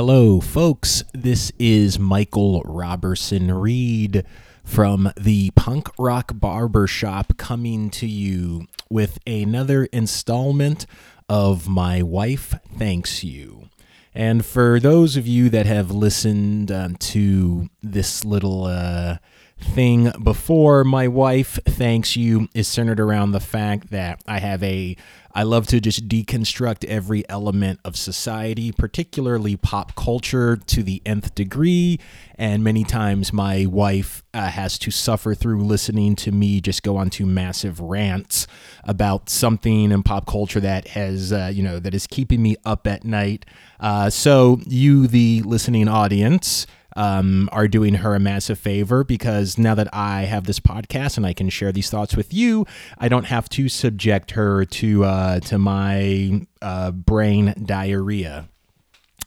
Hello, 0.00 0.40
folks. 0.40 1.02
This 1.12 1.50
is 1.58 1.98
Michael 1.98 2.62
Robertson 2.62 3.50
Reed 3.50 4.24
from 4.62 5.10
the 5.16 5.50
Punk 5.56 5.88
Rock 5.98 6.30
Barber 6.36 6.86
Shop 6.86 7.36
coming 7.36 7.90
to 7.90 8.06
you 8.06 8.68
with 8.88 9.18
another 9.26 9.86
installment 9.86 10.86
of 11.28 11.68
My 11.68 12.00
Wife 12.00 12.54
Thanks 12.78 13.24
You. 13.24 13.70
And 14.14 14.46
for 14.46 14.78
those 14.78 15.16
of 15.16 15.26
you 15.26 15.50
that 15.50 15.66
have 15.66 15.90
listened 15.90 16.70
um, 16.70 16.94
to 16.94 17.68
this 17.82 18.24
little 18.24 18.66
uh, 18.66 19.16
thing 19.60 20.12
before, 20.22 20.84
My 20.84 21.08
Wife 21.08 21.58
Thanks 21.66 22.16
You 22.16 22.48
is 22.54 22.68
centered 22.68 23.00
around 23.00 23.32
the 23.32 23.40
fact 23.40 23.90
that 23.90 24.22
I 24.26 24.38
have 24.38 24.62
a 24.62 24.96
I 25.38 25.44
love 25.44 25.68
to 25.68 25.80
just 25.80 26.08
deconstruct 26.08 26.84
every 26.86 27.28
element 27.28 27.78
of 27.84 27.96
society, 27.96 28.72
particularly 28.72 29.56
pop 29.56 29.94
culture, 29.94 30.56
to 30.56 30.82
the 30.82 31.00
nth 31.06 31.32
degree. 31.34 32.00
And 32.34 32.64
many 32.64 32.82
times 32.82 33.32
my 33.32 33.64
wife 33.66 34.24
uh, 34.34 34.48
has 34.48 34.78
to 34.80 34.90
suffer 34.90 35.34
through 35.34 35.62
listening 35.62 36.16
to 36.16 36.32
me 36.32 36.60
just 36.60 36.82
go 36.82 36.96
on 36.96 37.10
to 37.10 37.24
massive 37.26 37.78
rants 37.78 38.48
about 38.82 39.30
something 39.30 39.92
in 39.92 40.02
pop 40.02 40.26
culture 40.26 40.60
that 40.60 40.88
has, 40.88 41.32
uh, 41.32 41.52
you 41.54 41.62
know, 41.62 41.78
that 41.78 41.94
is 41.94 42.08
keeping 42.08 42.42
me 42.42 42.56
up 42.64 42.86
at 42.88 43.04
night. 43.04 43.46
Uh, 43.78 44.10
so, 44.10 44.58
you, 44.66 45.06
the 45.06 45.42
listening 45.42 45.86
audience, 45.86 46.66
um, 46.98 47.48
are 47.52 47.68
doing 47.68 47.94
her 47.94 48.16
a 48.16 48.18
massive 48.18 48.58
favor 48.58 49.04
because 49.04 49.56
now 49.56 49.76
that 49.76 49.88
I 49.94 50.22
have 50.22 50.44
this 50.44 50.58
podcast 50.58 51.16
and 51.16 51.24
I 51.24 51.32
can 51.32 51.48
share 51.48 51.70
these 51.70 51.88
thoughts 51.88 52.16
with 52.16 52.34
you, 52.34 52.66
I 52.98 53.08
don't 53.08 53.26
have 53.26 53.48
to 53.50 53.68
subject 53.68 54.32
her 54.32 54.64
to 54.64 55.04
uh, 55.04 55.40
to 55.40 55.58
my 55.58 56.44
uh, 56.60 56.90
brain 56.90 57.54
diarrhea. 57.64 58.48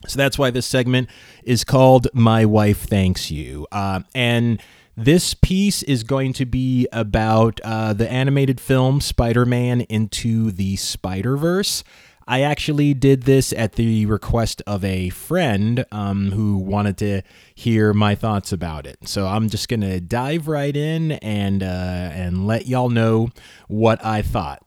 So 0.06 0.18
that's 0.18 0.38
why 0.38 0.50
this 0.50 0.66
segment 0.66 1.10
is 1.44 1.64
called 1.64 2.10
"My 2.14 2.44
Wife 2.46 2.84
Thanks 2.84 3.32
You," 3.32 3.66
uh, 3.72 4.02
and. 4.14 4.62
This 4.98 5.34
piece 5.34 5.84
is 5.84 6.04
going 6.04 6.34
to 6.34 6.46
be 6.46 6.86
about 6.92 7.62
uh, 7.64 7.94
the 7.94 8.12
animated 8.12 8.60
film 8.60 9.00
Spider 9.00 9.46
Man 9.46 9.82
Into 9.82 10.52
the 10.52 10.76
Spider 10.76 11.38
Verse. 11.38 11.86
I 12.32 12.44
actually 12.44 12.94
did 12.94 13.24
this 13.24 13.52
at 13.52 13.74
the 13.74 14.06
request 14.06 14.62
of 14.66 14.86
a 14.86 15.10
friend 15.10 15.84
um, 15.92 16.32
who 16.32 16.56
wanted 16.56 16.98
to 17.00 17.24
hear 17.54 17.94
my 17.94 18.16
thoughts 18.16 18.54
about 18.54 18.86
it. 18.86 19.00
So 19.06 19.28
I'm 19.28 19.50
just 19.50 19.68
gonna 19.68 20.00
dive 20.00 20.48
right 20.48 20.74
in 20.74 21.12
and 21.12 21.62
uh, 21.62 21.66
and 21.66 22.48
let 22.48 22.68
y'all 22.68 22.88
know 22.88 23.32
what 23.68 24.04
I 24.06 24.22
thought. 24.22 24.64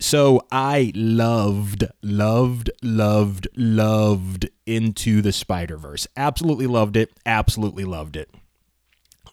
So 0.00 0.44
I 0.50 0.90
loved, 0.96 1.84
loved, 2.02 2.70
loved, 2.82 3.46
loved 3.54 4.50
Into 4.66 5.22
the 5.22 5.30
Spider 5.30 5.76
Verse. 5.76 6.08
Absolutely 6.16 6.66
loved 6.66 6.96
it. 6.96 7.12
Absolutely 7.24 7.84
loved 7.84 8.16
it. 8.16 8.34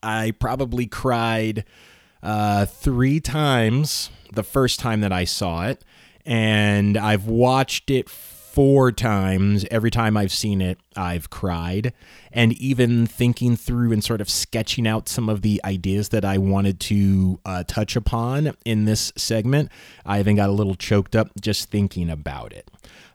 I 0.03 0.29
probably 0.29 0.85
cried 0.85 1.65
uh, 2.21 2.67
three 2.67 3.19
times 3.19 4.11
the 4.31 4.43
first 4.43 4.79
time 4.79 5.01
that 5.01 5.11
I 5.11 5.23
saw 5.23 5.65
it 5.65 5.83
and 6.27 6.97
I've 6.97 7.25
watched 7.25 7.89
it 7.89 8.09
four 8.09 8.91
times. 8.91 9.65
Every 9.71 9.89
time 9.89 10.17
I've 10.17 10.31
seen 10.31 10.61
it, 10.61 10.77
I've 10.95 11.29
cried. 11.29 11.93
And 12.31 12.53
even 12.53 13.07
thinking 13.07 13.55
through 13.55 13.93
and 13.93 14.03
sort 14.03 14.19
of 14.19 14.29
sketching 14.29 14.85
out 14.85 15.07
some 15.07 15.29
of 15.29 15.41
the 15.41 15.61
ideas 15.63 16.09
that 16.09 16.25
I 16.25 16.37
wanted 16.37 16.79
to 16.81 17.39
uh, 17.45 17.63
touch 17.65 17.95
upon 17.95 18.53
in 18.65 18.85
this 18.85 19.13
segment, 19.15 19.71
I 20.05 20.19
even 20.19 20.35
got 20.35 20.49
a 20.49 20.51
little 20.51 20.75
choked 20.75 21.15
up 21.15 21.29
just 21.39 21.69
thinking 21.69 22.09
about 22.09 22.51
it. 22.51 22.69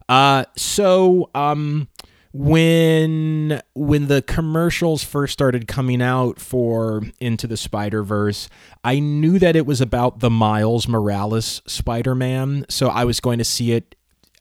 Uh, 0.09 0.45
so, 0.57 1.29
um, 1.35 1.89
when 2.33 3.61
when 3.75 4.09
the 4.09 4.23
commercials 4.23 5.05
first 5.05 5.33
started 5.33 5.69
coming 5.69 6.01
out 6.01 6.41
for 6.41 7.03
Into 7.21 7.47
the 7.47 7.57
Spider-Verse, 7.57 8.49
I 8.83 8.99
knew 9.01 9.39
that 9.39 9.55
it 9.55 9.67
was 9.67 9.81
about 9.81 10.21
the 10.21 10.31
Miles 10.31 10.89
Morales 10.89 11.61
Spider-Man, 11.67 12.67
so 12.69 12.89
I 12.89 13.05
was 13.05 13.21
going 13.21 13.39
to 13.39 13.45
see 13.45 13.73
it 13.73 13.95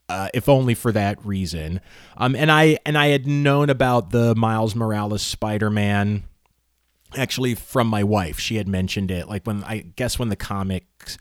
uh, 0.07 0.29
if 0.33 0.49
only 0.49 0.73
for 0.73 0.91
that 0.91 1.23
reason. 1.25 1.81
Um, 2.17 2.35
and 2.35 2.51
I 2.51 2.77
and 2.85 2.97
I 2.97 3.07
had 3.07 3.27
known 3.27 3.69
about 3.69 4.11
the 4.11 4.35
Miles 4.35 4.75
Morales 4.75 5.21
Spider-Man 5.21 6.23
actually 7.17 7.55
from 7.55 7.87
my 7.87 8.03
wife. 8.03 8.39
She 8.39 8.55
had 8.55 8.67
mentioned 8.67 9.11
it 9.11 9.27
like 9.27 9.45
when 9.45 9.63
I 9.63 9.79
guess 9.95 10.17
when 10.17 10.29
the 10.29 10.35
comics 10.35 11.17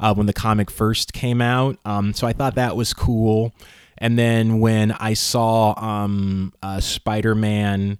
uh, 0.00 0.14
when 0.14 0.26
the 0.26 0.32
comic 0.32 0.70
first 0.70 1.12
came 1.12 1.40
out. 1.40 1.78
Um, 1.84 2.12
so 2.12 2.26
I 2.26 2.32
thought 2.32 2.54
that 2.54 2.76
was 2.76 2.92
cool. 2.94 3.54
And 3.98 4.18
then 4.18 4.60
when 4.60 4.92
I 4.92 5.14
saw 5.14 5.74
um, 5.76 6.52
uh, 6.62 6.80
Spider 6.80 7.34
Man 7.34 7.98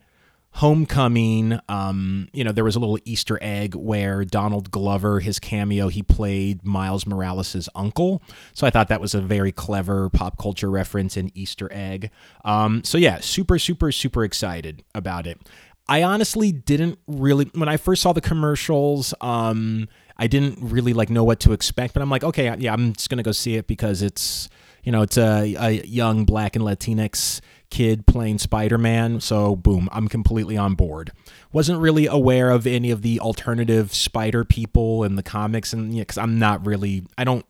Homecoming, 0.56 1.58
um, 1.68 2.28
you 2.32 2.44
know, 2.44 2.52
there 2.52 2.62
was 2.62 2.76
a 2.76 2.78
little 2.78 2.98
Easter 3.04 3.40
egg 3.42 3.74
where 3.74 4.24
Donald 4.24 4.70
Glover, 4.70 5.18
his 5.18 5.40
cameo, 5.40 5.88
he 5.88 6.00
played 6.00 6.64
Miles 6.64 7.06
Morales' 7.06 7.68
uncle. 7.74 8.22
So 8.52 8.64
I 8.64 8.70
thought 8.70 8.86
that 8.86 9.00
was 9.00 9.14
a 9.14 9.20
very 9.20 9.50
clever 9.50 10.08
pop 10.10 10.38
culture 10.38 10.70
reference 10.70 11.16
and 11.16 11.32
Easter 11.36 11.68
egg. 11.72 12.10
Um, 12.44 12.84
so 12.84 12.98
yeah, 12.98 13.18
super, 13.18 13.58
super, 13.58 13.90
super 13.90 14.22
excited 14.22 14.84
about 14.94 15.26
it. 15.26 15.40
I 15.88 16.02
honestly 16.04 16.52
didn't 16.52 17.00
really, 17.08 17.50
when 17.54 17.68
I 17.68 17.76
first 17.76 18.02
saw 18.02 18.12
the 18.12 18.20
commercials, 18.20 19.12
um, 19.20 19.88
I 20.16 20.28
didn't 20.28 20.58
really 20.60 20.92
like 20.92 21.10
know 21.10 21.24
what 21.24 21.40
to 21.40 21.52
expect, 21.52 21.94
but 21.94 22.02
I'm 22.02 22.10
like, 22.10 22.24
okay, 22.24 22.54
yeah, 22.58 22.72
I'm 22.72 22.92
just 22.92 23.10
gonna 23.10 23.24
go 23.24 23.32
see 23.32 23.56
it 23.56 23.66
because 23.66 24.02
it's 24.02 24.48
you 24.84 24.92
know, 24.92 25.02
it's 25.02 25.16
a, 25.16 25.54
a 25.58 25.70
young 25.84 26.24
black 26.24 26.54
and 26.54 26.64
Latinx 26.64 27.40
kid 27.70 28.06
playing 28.06 28.38
Spider 28.38 28.78
Man. 28.78 29.20
So, 29.20 29.56
boom, 29.56 29.88
I'm 29.90 30.08
completely 30.08 30.56
on 30.56 30.74
board. 30.74 31.10
Wasn't 31.52 31.80
really 31.80 32.06
aware 32.06 32.50
of 32.50 32.66
any 32.66 32.90
of 32.90 33.02
the 33.02 33.18
alternative 33.18 33.94
Spider 33.94 34.44
people 34.44 35.02
in 35.02 35.16
the 35.16 35.22
comics, 35.22 35.72
and 35.72 35.94
because 35.94 36.18
I'm 36.18 36.38
not 36.38 36.64
really, 36.66 37.06
I 37.18 37.24
don't 37.24 37.46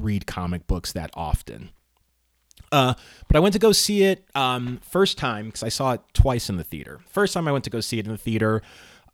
read 0.00 0.26
comic 0.26 0.66
books 0.66 0.92
that 0.92 1.10
often. 1.14 1.70
Uh, 2.72 2.94
but 3.26 3.36
I 3.36 3.40
went 3.40 3.52
to 3.54 3.58
go 3.58 3.72
see 3.72 4.04
it 4.04 4.24
um, 4.34 4.80
first 4.82 5.18
time 5.18 5.46
because 5.46 5.62
I 5.62 5.68
saw 5.68 5.92
it 5.92 6.00
twice 6.14 6.48
in 6.48 6.56
the 6.56 6.64
theater. 6.64 7.00
First 7.08 7.34
time 7.34 7.48
I 7.48 7.52
went 7.52 7.64
to 7.64 7.70
go 7.70 7.80
see 7.80 7.98
it 7.98 8.06
in 8.06 8.12
the 8.12 8.18
theater 8.18 8.62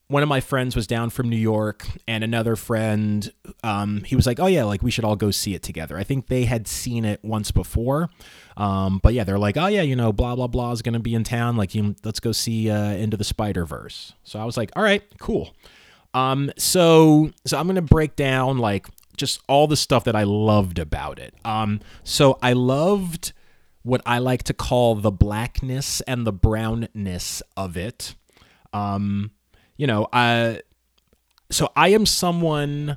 one 0.08 0.22
of 0.22 0.28
my 0.28 0.40
friends 0.40 0.76
was 0.76 0.86
down 0.86 1.10
from 1.10 1.28
New 1.28 1.36
York, 1.36 1.86
and 2.06 2.22
another 2.22 2.54
friend, 2.54 3.32
um, 3.64 4.04
he 4.04 4.14
was 4.14 4.26
like, 4.26 4.38
"Oh 4.38 4.46
yeah, 4.46 4.64
like 4.64 4.82
we 4.82 4.90
should 4.90 5.04
all 5.04 5.16
go 5.16 5.30
see 5.30 5.54
it 5.54 5.62
together." 5.62 5.98
I 5.98 6.04
think 6.04 6.28
they 6.28 6.44
had 6.44 6.68
seen 6.68 7.04
it 7.04 7.24
once 7.24 7.50
before, 7.50 8.08
um, 8.56 9.00
but 9.02 9.14
yeah, 9.14 9.24
they're 9.24 9.38
like, 9.38 9.56
"Oh 9.56 9.66
yeah, 9.66 9.82
you 9.82 9.96
know, 9.96 10.12
blah 10.12 10.36
blah 10.36 10.46
blah 10.46 10.70
is 10.70 10.82
gonna 10.82 11.00
be 11.00 11.14
in 11.14 11.24
town. 11.24 11.56
Like, 11.56 11.74
you, 11.74 11.96
let's 12.04 12.20
go 12.20 12.30
see 12.32 12.70
uh, 12.70 12.92
Into 12.92 13.16
the 13.16 13.24
Spider 13.24 13.64
Verse." 13.66 14.12
So 14.22 14.38
I 14.38 14.44
was 14.44 14.56
like, 14.56 14.70
"All 14.76 14.82
right, 14.82 15.02
cool." 15.18 15.54
Um, 16.14 16.52
so 16.56 17.30
so 17.44 17.58
I'm 17.58 17.66
gonna 17.66 17.82
break 17.82 18.14
down 18.14 18.58
like 18.58 18.86
just 19.16 19.40
all 19.48 19.66
the 19.66 19.76
stuff 19.76 20.04
that 20.04 20.14
I 20.14 20.22
loved 20.22 20.78
about 20.78 21.18
it. 21.18 21.34
Um, 21.44 21.80
so 22.04 22.38
I 22.42 22.52
loved 22.52 23.32
what 23.82 24.02
I 24.06 24.18
like 24.18 24.44
to 24.44 24.54
call 24.54 24.94
the 24.94 25.10
blackness 25.10 26.00
and 26.02 26.26
the 26.26 26.32
brownness 26.32 27.42
of 27.56 27.76
it. 27.76 28.14
Um, 28.72 29.30
you 29.76 29.86
know, 29.86 30.08
I 30.12 30.62
so 31.50 31.70
I 31.76 31.88
am 31.88 32.06
someone 32.06 32.96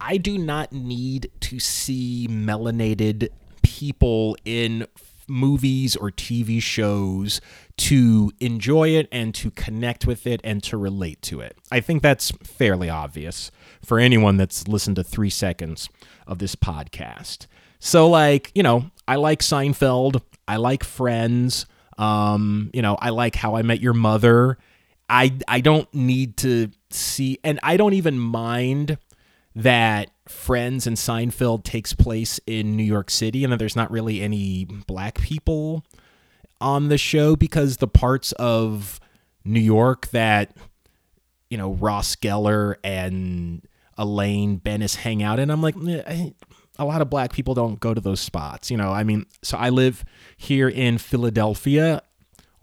I 0.00 0.16
do 0.16 0.36
not 0.36 0.72
need 0.72 1.30
to 1.40 1.58
see 1.58 2.26
melanated 2.28 3.28
people 3.62 4.36
in 4.44 4.86
movies 5.26 5.96
or 5.96 6.10
TV 6.10 6.60
shows 6.60 7.40
to 7.76 8.30
enjoy 8.40 8.90
it 8.90 9.08
and 9.10 9.34
to 9.34 9.50
connect 9.52 10.06
with 10.06 10.26
it 10.26 10.40
and 10.44 10.62
to 10.62 10.76
relate 10.76 11.22
to 11.22 11.40
it. 11.40 11.56
I 11.72 11.80
think 11.80 12.02
that's 12.02 12.30
fairly 12.42 12.90
obvious 12.90 13.50
for 13.82 13.98
anyone 13.98 14.36
that's 14.36 14.68
listened 14.68 14.96
to 14.96 15.04
3 15.04 15.30
seconds 15.30 15.88
of 16.26 16.38
this 16.38 16.54
podcast. 16.54 17.46
So 17.78 18.08
like, 18.08 18.52
you 18.54 18.62
know, 18.62 18.90
I 19.08 19.16
like 19.16 19.40
Seinfeld, 19.40 20.20
I 20.46 20.56
like 20.56 20.84
Friends, 20.84 21.66
um, 21.96 22.70
you 22.74 22.82
know, 22.82 22.96
I 22.96 23.10
like 23.10 23.36
How 23.36 23.56
I 23.56 23.62
Met 23.62 23.80
Your 23.80 23.94
Mother 23.94 24.58
I 25.08 25.36
I 25.46 25.60
don't 25.60 25.92
need 25.92 26.36
to 26.38 26.70
see 26.90 27.38
and 27.44 27.60
I 27.62 27.76
don't 27.76 27.92
even 27.92 28.18
mind 28.18 28.98
that 29.54 30.10
Friends 30.28 30.86
and 30.86 30.96
Seinfeld 30.96 31.64
takes 31.64 31.92
place 31.92 32.40
in 32.46 32.76
New 32.76 32.84
York 32.84 33.10
City 33.10 33.44
and 33.44 33.52
that 33.52 33.58
there's 33.58 33.76
not 33.76 33.90
really 33.90 34.22
any 34.22 34.64
black 34.64 35.20
people 35.20 35.84
on 36.60 36.88
the 36.88 36.96
show 36.96 37.36
because 37.36 37.76
the 37.76 37.88
parts 37.88 38.32
of 38.32 39.00
New 39.44 39.60
York 39.60 40.08
that 40.08 40.56
you 41.50 41.58
know 41.58 41.72
Ross 41.72 42.16
Geller 42.16 42.76
and 42.82 43.62
Elaine 43.98 44.56
Benes 44.56 44.96
hang 44.96 45.22
out 45.22 45.38
in 45.38 45.50
I'm 45.50 45.60
like 45.60 45.76
a 45.76 46.84
lot 46.84 47.02
of 47.02 47.10
black 47.10 47.32
people 47.32 47.54
don't 47.54 47.78
go 47.78 47.92
to 47.92 48.00
those 48.00 48.20
spots 48.20 48.70
you 48.70 48.78
know 48.78 48.90
I 48.90 49.04
mean 49.04 49.26
so 49.42 49.58
I 49.58 49.68
live 49.68 50.04
here 50.38 50.68
in 50.68 50.96
Philadelphia 50.96 52.02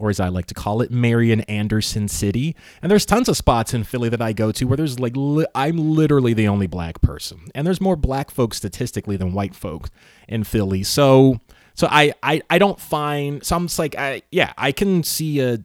or 0.02 0.10
as 0.10 0.18
I 0.18 0.28
like 0.28 0.46
to 0.46 0.54
call 0.54 0.82
it, 0.82 0.90
Marian 0.90 1.42
Anderson 1.42 2.08
City. 2.08 2.56
And 2.82 2.90
there's 2.90 3.06
tons 3.06 3.28
of 3.28 3.36
spots 3.36 3.72
in 3.72 3.84
Philly 3.84 4.08
that 4.08 4.20
I 4.20 4.32
go 4.32 4.50
to 4.50 4.64
where 4.64 4.76
there's 4.76 4.98
like, 4.98 5.12
li- 5.14 5.46
I'm 5.54 5.78
literally 5.78 6.34
the 6.34 6.48
only 6.48 6.66
black 6.66 7.00
person. 7.00 7.38
And 7.54 7.64
there's 7.64 7.80
more 7.80 7.94
black 7.94 8.32
folks 8.32 8.56
statistically 8.56 9.16
than 9.16 9.32
white 9.32 9.54
folks 9.54 9.90
in 10.26 10.42
Philly. 10.42 10.82
So 10.82 11.40
so 11.74 11.86
I, 11.88 12.14
I 12.20 12.42
I 12.50 12.58
don't 12.58 12.80
find 12.80 13.46
so 13.46 13.54
I'm 13.54 13.68
like 13.78 13.94
I 13.96 14.22
yeah 14.32 14.52
I 14.58 14.72
can 14.72 15.04
see 15.04 15.38
a 15.38 15.58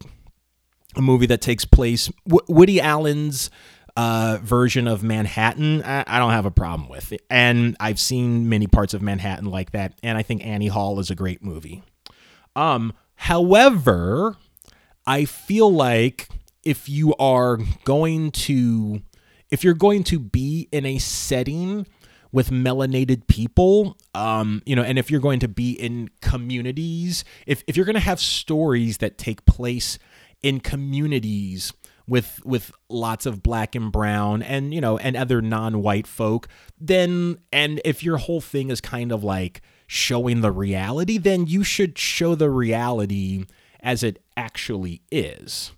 a 0.96 1.02
movie 1.02 1.26
that 1.26 1.42
takes 1.42 1.66
place 1.66 2.12
w- 2.28 2.46
Woody 2.48 2.80
Allen's 2.80 3.50
uh, 3.96 4.38
version 4.44 4.88
of 4.88 5.02
Manhattan, 5.02 5.82
I, 5.84 6.04
I, 6.06 6.20
don't 6.20 6.32
have 6.32 6.46
a 6.46 6.52
problem 6.52 6.88
with 6.88 7.12
it. 7.12 7.22
And 7.32 7.76
I've 7.80 8.00
seen 8.00 8.48
many 8.48 8.68
parts 8.68 8.94
of 8.94 9.02
Manhattan 9.02 9.50
like 9.50 9.72
that, 9.72 9.94
and 10.04 10.20
I 10.20 10.22
think 10.22 10.46
Annie 10.46 10.68
Hall 10.68 11.00
is 11.00 11.10
a 11.10 11.16
great 11.16 11.44
movie. 11.44 11.82
Um, 12.56 12.94
however, 13.18 14.38
I 15.06 15.26
feel 15.26 15.72
like 15.72 16.30
if 16.64 16.90
you 16.90 17.16
are 17.16 17.60
going 17.86 18.32
to 18.32 19.02
if 19.50 19.64
you're 19.64 19.74
going 19.74 20.04
to 20.04 20.20
be 20.20 20.68
in 20.74 20.86
a 20.86 20.98
setting 20.98 21.88
with 22.34 22.50
melanated 22.50 23.26
people 23.28 23.98
um, 24.14 24.62
you 24.66 24.76
know 24.76 24.84
and 24.84 25.00
if 25.00 25.10
you're 25.10 25.22
going 25.22 25.40
to 25.40 25.48
be 25.48 25.72
in 25.72 26.10
communities 26.22 27.24
if, 27.46 27.64
if 27.68 27.78
you're 27.78 27.86
going 27.86 27.94
to 27.94 28.02
have 28.02 28.20
stories 28.20 28.98
that 28.98 29.18
take 29.18 29.46
place 29.46 29.98
in 30.44 30.60
communities 30.60 31.72
with 32.06 32.42
with 32.46 32.72
lots 32.90 33.26
of 33.26 33.42
black 33.42 33.74
and 33.74 33.92
brown 33.92 34.44
and 34.44 34.74
you 34.74 34.82
know 34.82 34.98
and 34.98 35.16
other 35.16 35.42
non-white 35.42 36.06
folk 36.06 36.50
then 36.80 37.38
and 37.54 37.80
if 37.86 38.04
your 38.04 38.18
whole 38.18 38.42
thing 38.42 38.70
is 38.70 38.82
kind 38.82 39.14
of 39.14 39.24
like 39.24 39.62
showing 39.88 40.42
the 40.42 40.52
reality 40.52 41.18
then 41.18 41.48
you 41.48 41.64
should 41.64 41.98
show 41.98 42.36
the 42.36 42.50
reality 42.50 43.46
as 43.82 44.04
it 44.04 44.22
actually 44.36 45.02
is 45.12 45.72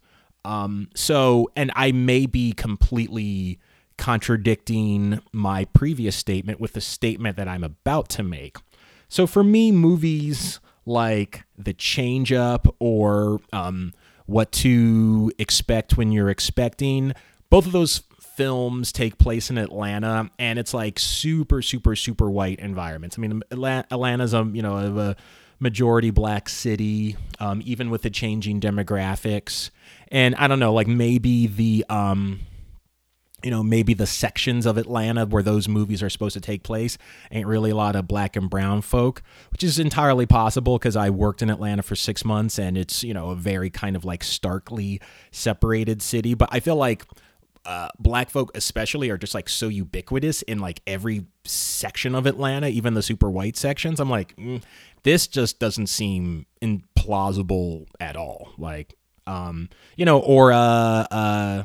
um 0.44 0.90
so 0.96 1.50
and 1.56 1.72
i 1.76 1.92
may 1.92 2.26
be 2.26 2.52
completely 2.52 3.60
contradicting 3.98 5.22
my 5.32 5.66
previous 5.66 6.16
statement 6.16 6.60
with 6.60 6.74
the 6.74 6.82
statement 6.82 7.38
that 7.38 7.48
i'm 7.48 7.64
about 7.64 8.10
to 8.10 8.24
make 8.24 8.58
so 9.08 9.28
for 9.28 9.44
me 9.44 9.72
movies 9.72 10.60
like 10.86 11.44
the 11.58 11.74
change 11.74 12.32
up 12.32 12.74
or 12.80 13.40
um 13.54 13.94
what 14.30 14.52
to 14.52 15.32
expect 15.40 15.98
when 15.98 16.12
you're 16.12 16.30
expecting. 16.30 17.14
Both 17.50 17.66
of 17.66 17.72
those 17.72 18.04
films 18.40 18.94
take 18.94 19.18
place 19.18 19.50
in 19.50 19.58
Atlanta, 19.58 20.32
and 20.40 20.58
it's 20.58 20.74
like 20.74 20.98
super, 20.98 21.62
super, 21.62 21.94
super 21.94 22.32
white 22.32 22.58
environments. 22.60 23.18
I 23.18 23.22
mean, 23.22 23.44
Atlanta's 23.52 24.34
a 24.34 24.50
you 24.54 24.62
know 24.62 24.78
a 24.78 25.16
majority 25.60 26.10
black 26.10 26.48
city, 26.48 27.18
um, 27.42 27.62
even 27.66 27.90
with 27.90 28.04
the 28.04 28.10
changing 28.10 28.62
demographics. 28.62 29.72
And 30.10 30.36
I 30.36 30.48
don't 30.48 30.60
know, 30.60 30.72
like 30.72 30.88
maybe 30.88 31.48
the 31.48 31.86
um, 31.90 32.40
you 33.44 33.52
know, 33.52 33.62
maybe 33.62 33.94
the 33.94 34.08
sections 34.08 34.66
of 34.66 34.78
Atlanta 34.78 35.26
where 35.26 35.44
those 35.44 35.68
movies 35.68 36.02
are 36.02 36.10
supposed 36.10 36.36
to 36.36 36.42
take 36.42 36.64
place 36.64 36.98
ain't 37.32 37.46
really 37.46 37.72
a 37.72 37.76
lot 37.76 37.98
of 37.98 38.08
black 38.08 38.38
and 38.38 38.50
brown 38.50 38.82
folk, 38.82 39.22
which 39.52 39.66
is 39.66 39.80
entirely 39.80 40.26
possible 40.26 40.78
because 40.78 40.96
I 40.96 41.10
worked 41.10 41.42
in 41.42 41.50
Atlanta 41.50 41.84
for 41.84 41.98
six 41.98 42.24
months 42.24 42.58
and 42.58 42.78
it's, 42.78 43.04
you 43.04 43.14
know, 43.14 43.32
a 43.32 43.36
very 43.36 43.70
kind 43.70 43.98
of 43.98 44.06
like 44.06 44.24
starkly 44.24 45.02
separated 45.30 46.02
city. 46.02 46.36
But 46.36 46.48
I 46.54 46.62
feel 46.62 46.78
like 46.78 47.06
uh, 47.70 47.88
black 48.00 48.32
folk, 48.32 48.50
especially, 48.56 49.12
are 49.12 49.18
just 49.18 49.36
like 49.36 49.48
so 49.48 49.68
ubiquitous 49.68 50.42
in 50.42 50.58
like 50.58 50.82
every 50.88 51.28
section 51.46 52.16
of 52.16 52.26
Atlanta, 52.26 52.68
even 52.68 52.96
the 52.96 53.04
super 53.04 53.30
white 53.30 53.56
sections. 53.56 54.00
I'm 54.00 54.10
like, 54.10 54.36
mm, 54.38 54.64
this 55.04 55.28
just 55.28 55.60
doesn't 55.60 55.86
seem 55.86 56.48
implausible 56.64 57.86
at 58.00 58.16
all. 58.16 58.50
Like, 58.58 58.96
um, 59.28 59.70
you 59.96 60.04
know, 60.04 60.20
or, 60.20 60.52
uh, 60.52 60.58
uh, 61.12 61.64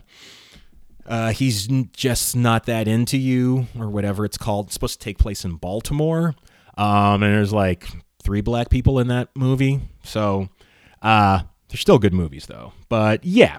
uh, 1.07 1.33
he's 1.33 1.69
just 1.95 2.37
not 2.37 2.67
that 2.67 2.87
into 2.87 3.17
you 3.17 3.67
or 3.79 3.89
whatever 3.89 4.27
it's 4.27 4.37
called. 4.37 4.67
It's 4.67 4.75
supposed 4.75 5.01
to 5.01 5.05
take 5.05 5.17
place 5.17 5.43
in 5.43 5.55
Baltimore. 5.55 6.35
Um, 6.77 7.23
and 7.23 7.33
there's 7.35 7.53
like 7.53 7.89
three 8.23 8.43
black 8.43 8.69
people 8.69 8.99
in 8.99 9.09
that 9.09 9.31
movie. 9.35 9.81
So 10.03 10.51
uh, 11.01 11.41
they're 11.71 11.79
still 11.79 11.99
good 11.99 12.13
movies 12.13 12.45
though. 12.45 12.75
But 12.91 13.25
yeah. 13.25 13.57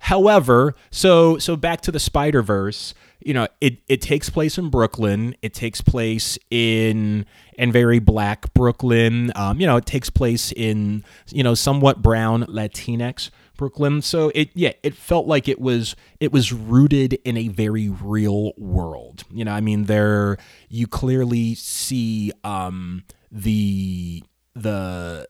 However, 0.00 0.74
so 0.90 1.38
so 1.38 1.56
back 1.56 1.80
to 1.82 1.92
the 1.92 2.00
Spider 2.00 2.42
Verse. 2.42 2.94
You 3.20 3.34
know, 3.34 3.48
it 3.60 3.78
it 3.88 4.00
takes 4.00 4.30
place 4.30 4.56
in 4.58 4.70
Brooklyn. 4.70 5.34
It 5.42 5.52
takes 5.52 5.80
place 5.80 6.38
in 6.50 7.26
in 7.54 7.72
very 7.72 7.98
black 7.98 8.54
Brooklyn. 8.54 9.32
Um, 9.34 9.60
you 9.60 9.66
know, 9.66 9.76
it 9.76 9.86
takes 9.86 10.08
place 10.08 10.52
in 10.52 11.04
you 11.30 11.42
know 11.42 11.54
somewhat 11.54 12.00
brown 12.00 12.44
Latinx 12.44 13.30
Brooklyn. 13.56 14.00
So 14.00 14.30
it 14.34 14.50
yeah, 14.54 14.72
it 14.82 14.94
felt 14.94 15.26
like 15.26 15.48
it 15.48 15.60
was 15.60 15.96
it 16.20 16.32
was 16.32 16.52
rooted 16.52 17.14
in 17.24 17.36
a 17.36 17.48
very 17.48 17.88
real 17.88 18.52
world. 18.56 19.24
You 19.30 19.44
know, 19.44 19.52
I 19.52 19.60
mean 19.60 19.84
there 19.84 20.38
you 20.68 20.86
clearly 20.86 21.54
see 21.56 22.32
um 22.44 23.02
the 23.30 24.22
the 24.54 25.26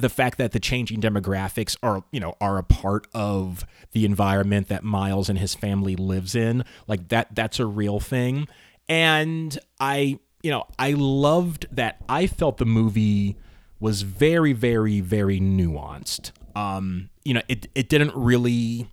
the 0.00 0.08
fact 0.08 0.38
that 0.38 0.52
the 0.52 0.60
changing 0.60 1.00
demographics 1.00 1.76
are 1.82 2.04
you 2.10 2.20
know 2.20 2.34
are 2.40 2.58
a 2.58 2.62
part 2.62 3.06
of 3.14 3.64
the 3.92 4.04
environment 4.04 4.68
that 4.68 4.84
Miles 4.84 5.28
and 5.28 5.38
his 5.38 5.54
family 5.54 5.96
lives 5.96 6.34
in 6.34 6.64
like 6.86 7.08
that 7.08 7.34
that's 7.34 7.60
a 7.60 7.66
real 7.66 8.00
thing 8.00 8.48
and 8.88 9.58
I 9.78 10.18
you 10.42 10.50
know 10.50 10.64
I 10.78 10.92
loved 10.92 11.66
that 11.70 12.02
I 12.08 12.26
felt 12.26 12.58
the 12.58 12.66
movie 12.66 13.36
was 13.78 14.02
very 14.02 14.52
very 14.52 15.00
very 15.00 15.40
nuanced 15.40 16.32
um, 16.54 17.10
you 17.24 17.34
know, 17.34 17.42
it 17.48 17.68
it 17.74 17.88
didn't 17.88 18.14
really 18.14 18.88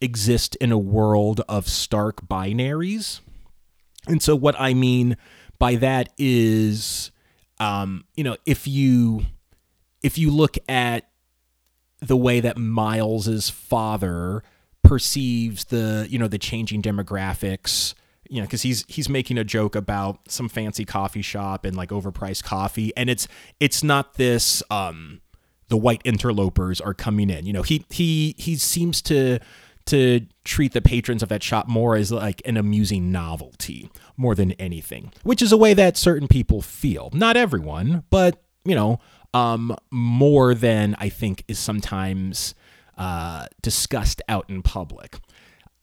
exist 0.00 0.56
in 0.56 0.72
a 0.72 0.78
world 0.78 1.40
of 1.48 1.68
stark 1.68 2.26
binaries. 2.28 3.20
And 4.06 4.22
so 4.22 4.36
what 4.36 4.54
I 4.58 4.74
mean 4.74 5.16
by 5.58 5.76
that 5.76 6.10
is 6.18 7.10
um, 7.58 8.04
you 8.16 8.24
know, 8.24 8.36
if 8.44 8.66
you 8.66 9.26
if 10.06 10.16
you 10.16 10.30
look 10.30 10.56
at 10.68 11.08
the 12.00 12.16
way 12.16 12.38
that 12.38 12.56
Miles's 12.56 13.50
father 13.50 14.44
perceives 14.84 15.64
the, 15.64 16.06
you 16.08 16.16
know, 16.16 16.28
the 16.28 16.38
changing 16.38 16.80
demographics, 16.80 17.92
you 18.30 18.40
know, 18.40 18.46
because 18.46 18.62
he's 18.62 18.84
he's 18.86 19.08
making 19.08 19.36
a 19.36 19.42
joke 19.42 19.74
about 19.74 20.30
some 20.30 20.48
fancy 20.48 20.84
coffee 20.84 21.22
shop 21.22 21.64
and 21.64 21.76
like 21.76 21.88
overpriced 21.88 22.44
coffee, 22.44 22.92
and 22.96 23.10
it's 23.10 23.26
it's 23.58 23.82
not 23.82 24.14
this 24.14 24.62
um 24.70 25.20
the 25.68 25.76
white 25.76 26.02
interlopers 26.04 26.80
are 26.80 26.94
coming 26.94 27.28
in. 27.28 27.44
You 27.44 27.52
know, 27.52 27.62
he 27.62 27.84
he 27.90 28.36
he 28.38 28.54
seems 28.54 29.02
to 29.02 29.40
to 29.86 30.20
treat 30.44 30.72
the 30.72 30.80
patrons 30.80 31.22
of 31.24 31.28
that 31.30 31.42
shop 31.42 31.66
more 31.66 31.96
as 31.96 32.12
like 32.12 32.42
an 32.44 32.56
amusing 32.56 33.10
novelty 33.10 33.90
more 34.16 34.36
than 34.36 34.52
anything, 34.52 35.12
which 35.24 35.42
is 35.42 35.50
a 35.50 35.56
way 35.56 35.74
that 35.74 35.96
certain 35.96 36.28
people 36.28 36.62
feel. 36.62 37.10
Not 37.12 37.36
everyone, 37.36 38.04
but 38.10 38.40
you 38.64 38.76
know, 38.76 39.00
um, 39.36 39.76
more 39.90 40.54
than 40.54 40.96
I 40.98 41.10
think 41.10 41.44
is 41.46 41.58
sometimes 41.58 42.54
uh, 42.96 43.46
discussed 43.60 44.22
out 44.28 44.48
in 44.48 44.62
public. 44.62 45.18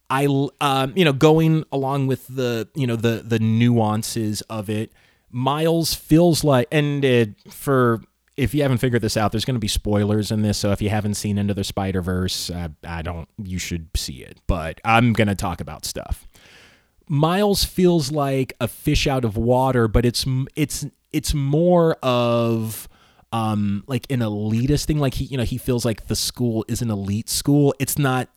I, 0.10 0.26
um, 0.60 0.94
you 0.96 1.06
know, 1.06 1.14
going 1.14 1.64
along 1.72 2.08
with 2.08 2.28
the, 2.28 2.68
you 2.76 2.88
know, 2.88 2.96
the 2.96 3.24
the 3.24 3.40
nuances 3.40 4.42
of 4.44 4.70
it, 4.70 4.92
Miles 5.32 5.94
feels 5.94 6.44
like, 6.44 6.68
and 6.72 7.06
it, 7.06 7.36
for 7.50 8.02
if 8.38 8.56
you 8.56 8.64
haven't 8.64 8.80
figured 8.80 9.04
this 9.04 9.18
out, 9.18 9.32
there's 9.32 9.46
going 9.46 9.56
to 9.56 9.60
be 9.60 9.68
spoilers 9.68 10.32
in 10.32 10.42
this. 10.42 10.58
So 10.58 10.72
if 10.72 10.82
you 10.82 10.90
haven't 10.90 11.16
seen 11.16 11.38
Into 11.38 11.54
the 11.54 11.64
Spider 11.64 12.02
Verse, 12.02 12.50
uh, 12.50 12.70
I 12.84 13.04
don't. 13.04 13.30
You 13.38 13.60
should 13.60 13.90
see 13.96 14.24
it. 14.24 14.40
But 14.48 14.82
I'm 14.84 15.14
going 15.14 15.28
to 15.28 15.36
talk 15.36 15.62
about 15.62 15.86
stuff. 15.86 16.28
Miles 17.08 17.64
feels 17.64 18.12
like 18.12 18.54
a 18.60 18.68
fish 18.68 19.06
out 19.06 19.26
of 19.26 19.38
water, 19.38 19.88
but 19.88 20.06
it's 20.06 20.26
it's 20.56 20.86
it's 21.12 21.34
more 21.36 21.98
of 22.02 22.88
um 23.34 23.84
like 23.88 24.10
an 24.10 24.22
elitist 24.22 24.86
thing. 24.86 25.00
Like 25.00 25.16
he 25.16 25.26
you 25.26 25.38
know 25.38 25.44
he 25.44 25.58
feels 25.58 25.84
like 25.84 26.08
the 26.08 26.16
school 26.16 26.64
is 26.70 26.82
an 26.82 26.90
elite 26.90 27.30
school. 27.30 27.76
It's 27.80 27.98
not 27.98 28.30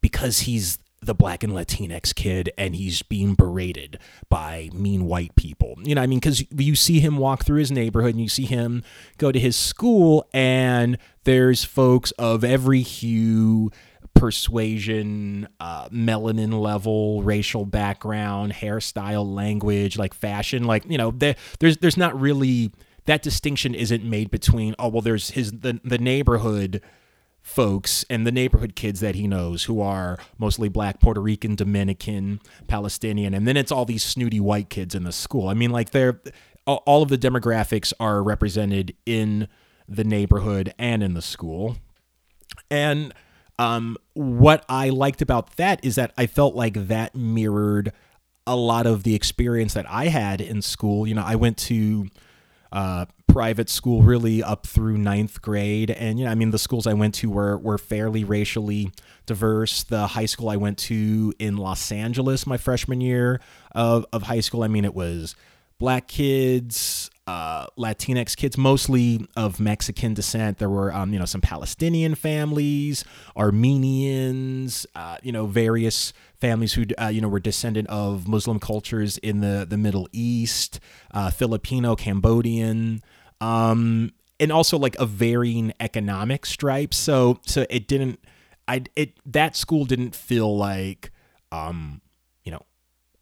because 0.00 0.40
he's 0.40 0.78
the 1.02 1.14
black 1.14 1.42
and 1.42 1.52
Latinx 1.52 2.14
kid 2.14 2.50
and 2.56 2.74
he's 2.74 3.02
being 3.02 3.34
berated 3.34 3.98
by 4.28 4.70
mean 4.72 5.04
white 5.04 5.34
people. 5.36 5.76
You 5.82 5.94
know, 5.94 6.02
I 6.02 6.06
mean, 6.06 6.18
because 6.18 6.44
you 6.50 6.74
see 6.74 7.00
him 7.00 7.16
walk 7.18 7.44
through 7.44 7.58
his 7.58 7.70
neighborhood 7.70 8.14
and 8.14 8.20
you 8.20 8.28
see 8.28 8.44
him 8.44 8.82
go 9.18 9.30
to 9.30 9.38
his 9.38 9.56
school, 9.56 10.26
and 10.32 10.98
there's 11.24 11.64
folks 11.64 12.12
of 12.12 12.44
every 12.44 12.80
hue, 12.80 13.70
persuasion, 14.14 15.48
uh, 15.60 15.88
melanin 15.90 16.60
level, 16.60 17.22
racial 17.22 17.66
background, 17.66 18.52
hairstyle, 18.52 19.26
language, 19.26 19.98
like 19.98 20.14
fashion. 20.14 20.64
Like, 20.64 20.84
you 20.88 20.98
know, 20.98 21.12
there's 21.12 21.76
there's 21.78 21.96
not 21.96 22.18
really 22.18 22.72
that 23.06 23.22
distinction 23.22 23.74
isn't 23.74 24.04
made 24.04 24.30
between 24.30 24.74
oh 24.78 24.88
well 24.88 25.02
there's 25.02 25.30
his 25.30 25.52
the 25.52 25.80
the 25.82 25.98
neighborhood 25.98 26.80
folks 27.46 28.04
and 28.10 28.26
the 28.26 28.32
neighborhood 28.32 28.74
kids 28.74 28.98
that 28.98 29.14
he 29.14 29.28
knows 29.28 29.64
who 29.64 29.80
are 29.80 30.18
mostly 30.36 30.68
black, 30.68 30.98
Puerto 30.98 31.20
Rican, 31.20 31.54
Dominican, 31.54 32.40
Palestinian, 32.66 33.34
and 33.34 33.46
then 33.46 33.56
it's 33.56 33.70
all 33.70 33.84
these 33.84 34.02
snooty 34.02 34.40
white 34.40 34.68
kids 34.68 34.96
in 34.96 35.04
the 35.04 35.12
school. 35.12 35.48
I 35.48 35.54
mean, 35.54 35.70
like 35.70 35.90
they're 35.90 36.20
all 36.66 37.02
of 37.02 37.08
the 37.08 37.16
demographics 37.16 37.92
are 38.00 38.20
represented 38.20 38.96
in 39.06 39.46
the 39.88 40.02
neighborhood 40.02 40.74
and 40.76 41.04
in 41.04 41.14
the 41.14 41.22
school. 41.22 41.76
And 42.68 43.14
um, 43.60 43.96
what 44.14 44.64
I 44.68 44.88
liked 44.88 45.22
about 45.22 45.56
that 45.56 45.84
is 45.84 45.94
that 45.94 46.12
I 46.18 46.26
felt 46.26 46.56
like 46.56 46.88
that 46.88 47.14
mirrored 47.14 47.92
a 48.44 48.56
lot 48.56 48.86
of 48.86 49.04
the 49.04 49.14
experience 49.14 49.74
that 49.74 49.88
I 49.88 50.06
had 50.06 50.40
in 50.40 50.62
school. 50.62 51.06
You 51.06 51.14
know, 51.14 51.24
I 51.24 51.36
went 51.36 51.56
to 51.58 52.08
uh, 52.72 53.06
private 53.26 53.68
school 53.68 54.02
really 54.02 54.42
up 54.42 54.66
through 54.66 54.98
ninth 54.98 55.42
grade, 55.42 55.90
and 55.90 56.18
you 56.18 56.24
know, 56.24 56.30
I 56.30 56.34
mean, 56.34 56.50
the 56.50 56.58
schools 56.58 56.86
I 56.86 56.94
went 56.94 57.14
to 57.16 57.30
were 57.30 57.58
were 57.58 57.78
fairly 57.78 58.24
racially 58.24 58.92
diverse. 59.26 59.82
The 59.84 60.06
high 60.06 60.26
school 60.26 60.48
I 60.48 60.56
went 60.56 60.78
to 60.78 61.32
in 61.38 61.56
Los 61.56 61.92
Angeles, 61.92 62.46
my 62.46 62.56
freshman 62.56 63.00
year 63.00 63.40
of 63.72 64.06
of 64.12 64.22
high 64.22 64.40
school, 64.40 64.62
I 64.62 64.68
mean, 64.68 64.84
it 64.84 64.94
was 64.94 65.34
black 65.78 66.08
kids, 66.08 67.10
uh, 67.26 67.66
Latinx 67.76 68.36
kids, 68.36 68.56
mostly 68.56 69.26
of 69.36 69.58
Mexican 69.58 70.14
descent. 70.14 70.58
There 70.58 70.70
were, 70.70 70.92
um, 70.92 71.12
you 71.12 71.18
know, 71.18 71.24
some 71.24 71.40
Palestinian 71.40 72.14
families, 72.14 73.04
Armenians, 73.36 74.86
uh, 74.94 75.16
you 75.22 75.32
know, 75.32 75.46
various 75.46 76.12
families 76.40 76.74
who, 76.74 76.84
uh, 76.98 77.08
you 77.08 77.20
know, 77.20 77.28
were 77.28 77.40
descendant 77.40 77.88
of 77.88 78.28
Muslim 78.28 78.60
cultures 78.60 79.18
in 79.18 79.40
the 79.40 79.66
the 79.68 79.76
Middle 79.76 80.08
East, 80.12 80.78
uh, 81.12 81.30
Filipino, 81.30 81.96
Cambodian, 81.96 83.02
um, 83.40 84.12
and 84.38 84.52
also 84.52 84.78
like 84.78 84.96
a 84.98 85.06
varying 85.06 85.72
economic 85.80 86.46
stripe. 86.46 86.94
So, 86.94 87.40
so 87.44 87.66
it 87.68 87.88
didn't, 87.88 88.20
I 88.68 88.84
it 88.94 89.18
that 89.26 89.56
school 89.56 89.84
didn't 89.84 90.14
feel 90.14 90.56
like, 90.56 91.10
um, 91.50 92.00
you 92.44 92.52
know, 92.52 92.62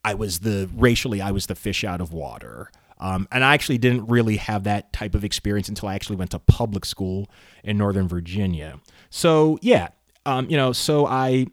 I 0.04 0.12
was 0.12 0.40
the 0.40 0.68
racially 0.74 1.22
I 1.22 1.30
was 1.30 1.46
the 1.46 1.54
fish 1.54 1.84
out 1.84 2.02
of 2.02 2.12
water. 2.12 2.70
Um, 2.98 3.28
and 3.32 3.44
I 3.44 3.54
actually 3.54 3.78
didn't 3.78 4.06
really 4.06 4.36
have 4.36 4.64
that 4.64 4.92
type 4.92 5.14
of 5.14 5.24
experience 5.24 5.68
until 5.68 5.88
I 5.88 5.94
actually 5.94 6.16
went 6.16 6.30
to 6.30 6.38
public 6.38 6.84
school 6.84 7.28
in 7.62 7.76
Northern 7.76 8.08
Virginia. 8.08 8.80
So 9.10 9.58
yeah, 9.62 9.88
um, 10.26 10.48
you 10.48 10.56
know, 10.56 10.72
so 10.72 11.06
I, 11.06 11.46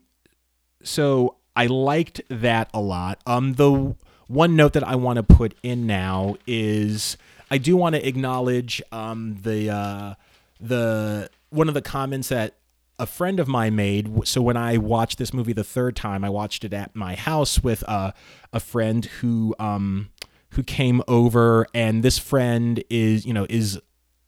so 0.83 1.35
I 1.55 1.67
liked 1.67 2.21
that 2.29 2.69
a 2.73 2.81
lot. 2.81 3.21
Um, 3.25 3.53
the 3.53 3.95
one 4.27 4.55
note 4.55 4.73
that 4.73 4.87
I 4.87 4.95
want 4.95 5.17
to 5.17 5.23
put 5.23 5.55
in 5.61 5.85
now 5.85 6.37
is 6.47 7.17
I 7.49 7.57
do 7.57 7.75
want 7.75 7.95
to 7.95 8.07
acknowledge 8.07 8.81
um, 8.91 9.37
the 9.41 9.69
uh, 9.69 10.13
the 10.59 11.29
one 11.49 11.67
of 11.67 11.73
the 11.73 11.81
comments 11.81 12.29
that 12.29 12.55
a 12.97 13.05
friend 13.05 13.39
of 13.39 13.47
mine 13.47 13.75
made. 13.75 14.27
So 14.27 14.41
when 14.41 14.55
I 14.55 14.77
watched 14.77 15.17
this 15.17 15.33
movie 15.33 15.53
the 15.53 15.63
third 15.63 15.95
time, 15.95 16.23
I 16.23 16.29
watched 16.29 16.63
it 16.63 16.73
at 16.73 16.95
my 16.95 17.15
house 17.15 17.61
with 17.61 17.83
uh, 17.87 18.11
a 18.53 18.59
friend 18.59 19.03
who 19.05 19.53
um, 19.59 20.09
who 20.51 20.63
came 20.63 21.01
over, 21.07 21.65
and 21.73 22.03
this 22.03 22.17
friend 22.17 22.83
is 22.89 23.25
you 23.25 23.33
know 23.33 23.45
is 23.49 23.79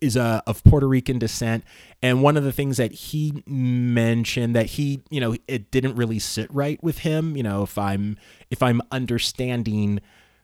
is 0.01 0.17
uh, 0.17 0.41
of 0.45 0.63
Puerto 0.63 0.87
Rican 0.87 1.17
descent, 1.17 1.63
and 2.01 2.21
one 2.21 2.35
of 2.35 2.43
the 2.43 2.51
things 2.51 2.77
that 2.77 2.91
he 2.91 3.43
mentioned 3.47 4.55
that 4.55 4.67
he 4.67 5.01
you 5.09 5.21
know 5.21 5.35
it 5.47 5.71
didn't 5.71 5.95
really 5.95 6.19
sit 6.19 6.53
right 6.53 6.81
with 6.83 6.99
him. 6.99 7.37
You 7.37 7.43
know, 7.43 7.63
if 7.63 7.77
I'm 7.77 8.17
if 8.49 8.61
I'm 8.61 8.81
understanding 8.91 10.01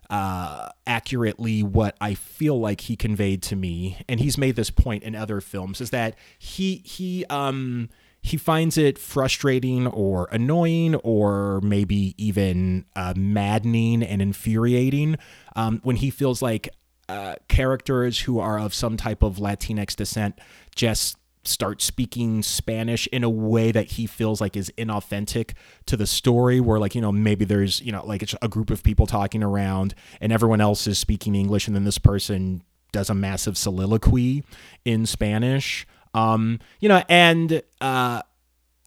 uh, 0.10 0.70
accurately 0.88 1.62
what 1.62 1.96
I 2.02 2.14
feel 2.14 2.60
like 2.60 2.82
he 2.82 2.96
conveyed 2.96 3.44
to 3.44 3.56
me, 3.56 3.98
and 4.08 4.20
he's 4.20 4.38
made 4.38 4.56
this 4.56 4.72
point 4.72 5.04
in 5.04 5.16
other 5.16 5.42
films, 5.42 5.82
is 5.82 5.90
that 5.92 6.16
he 6.38 6.82
he 6.86 7.26
um 7.26 7.90
he 8.22 8.38
finds 8.38 8.78
it 8.78 8.98
frustrating 8.98 9.88
or 9.88 10.28
annoying 10.32 10.96
or 10.96 11.62
maybe 11.62 12.14
even 12.18 12.86
uh, 12.96 13.14
maddening 13.16 14.04
and 14.04 14.22
infuriating 14.22 15.18
um, 15.56 15.80
when 15.84 15.96
he 15.96 16.10
feels 16.10 16.42
like 16.42 16.70
uh, 17.08 17.36
characters 17.48 18.20
who 18.22 18.40
are 18.40 18.60
of 18.60 18.74
some 18.74 18.98
type 18.98 19.24
of 19.24 19.38
Latinx 19.38 19.96
descent 19.96 20.40
just 20.76 21.18
start 21.44 21.82
speaking 21.82 22.44
Spanish 22.44 23.08
in 23.08 23.24
a 23.24 23.30
way 23.30 23.72
that 23.72 23.88
he 23.92 24.06
feels 24.06 24.42
like 24.42 24.56
is 24.56 24.72
inauthentic 24.78 25.54
to 25.86 25.98
the 25.98 26.06
story 26.06 26.60
where 26.60 26.80
like 26.80 26.94
you 26.94 27.02
know 27.02 27.12
maybe 27.12 27.46
there's 27.46 27.82
you 27.82 27.92
know 27.92 28.06
like 28.06 28.22
it's 28.22 28.36
a 28.42 28.48
group 28.48 28.70
of 28.70 28.84
people 28.84 29.08
talking 29.08 29.42
around 29.42 29.96
and 30.22 30.32
everyone 30.32 30.62
else 30.62 30.86
is 30.86 31.00
speaking 31.00 31.36
English 31.36 31.66
and 31.66 31.76
then 31.76 31.86
this 31.86 31.98
person 31.98 32.62
does 32.92 33.10
a 33.10 33.14
massive 33.14 33.58
soliloquy 33.58 34.44
in 34.84 35.06
Spanish 35.06 35.88
um, 36.14 36.60
you 36.80 36.90
know, 36.90 37.04
and 37.10 37.62
uh, 37.82 38.22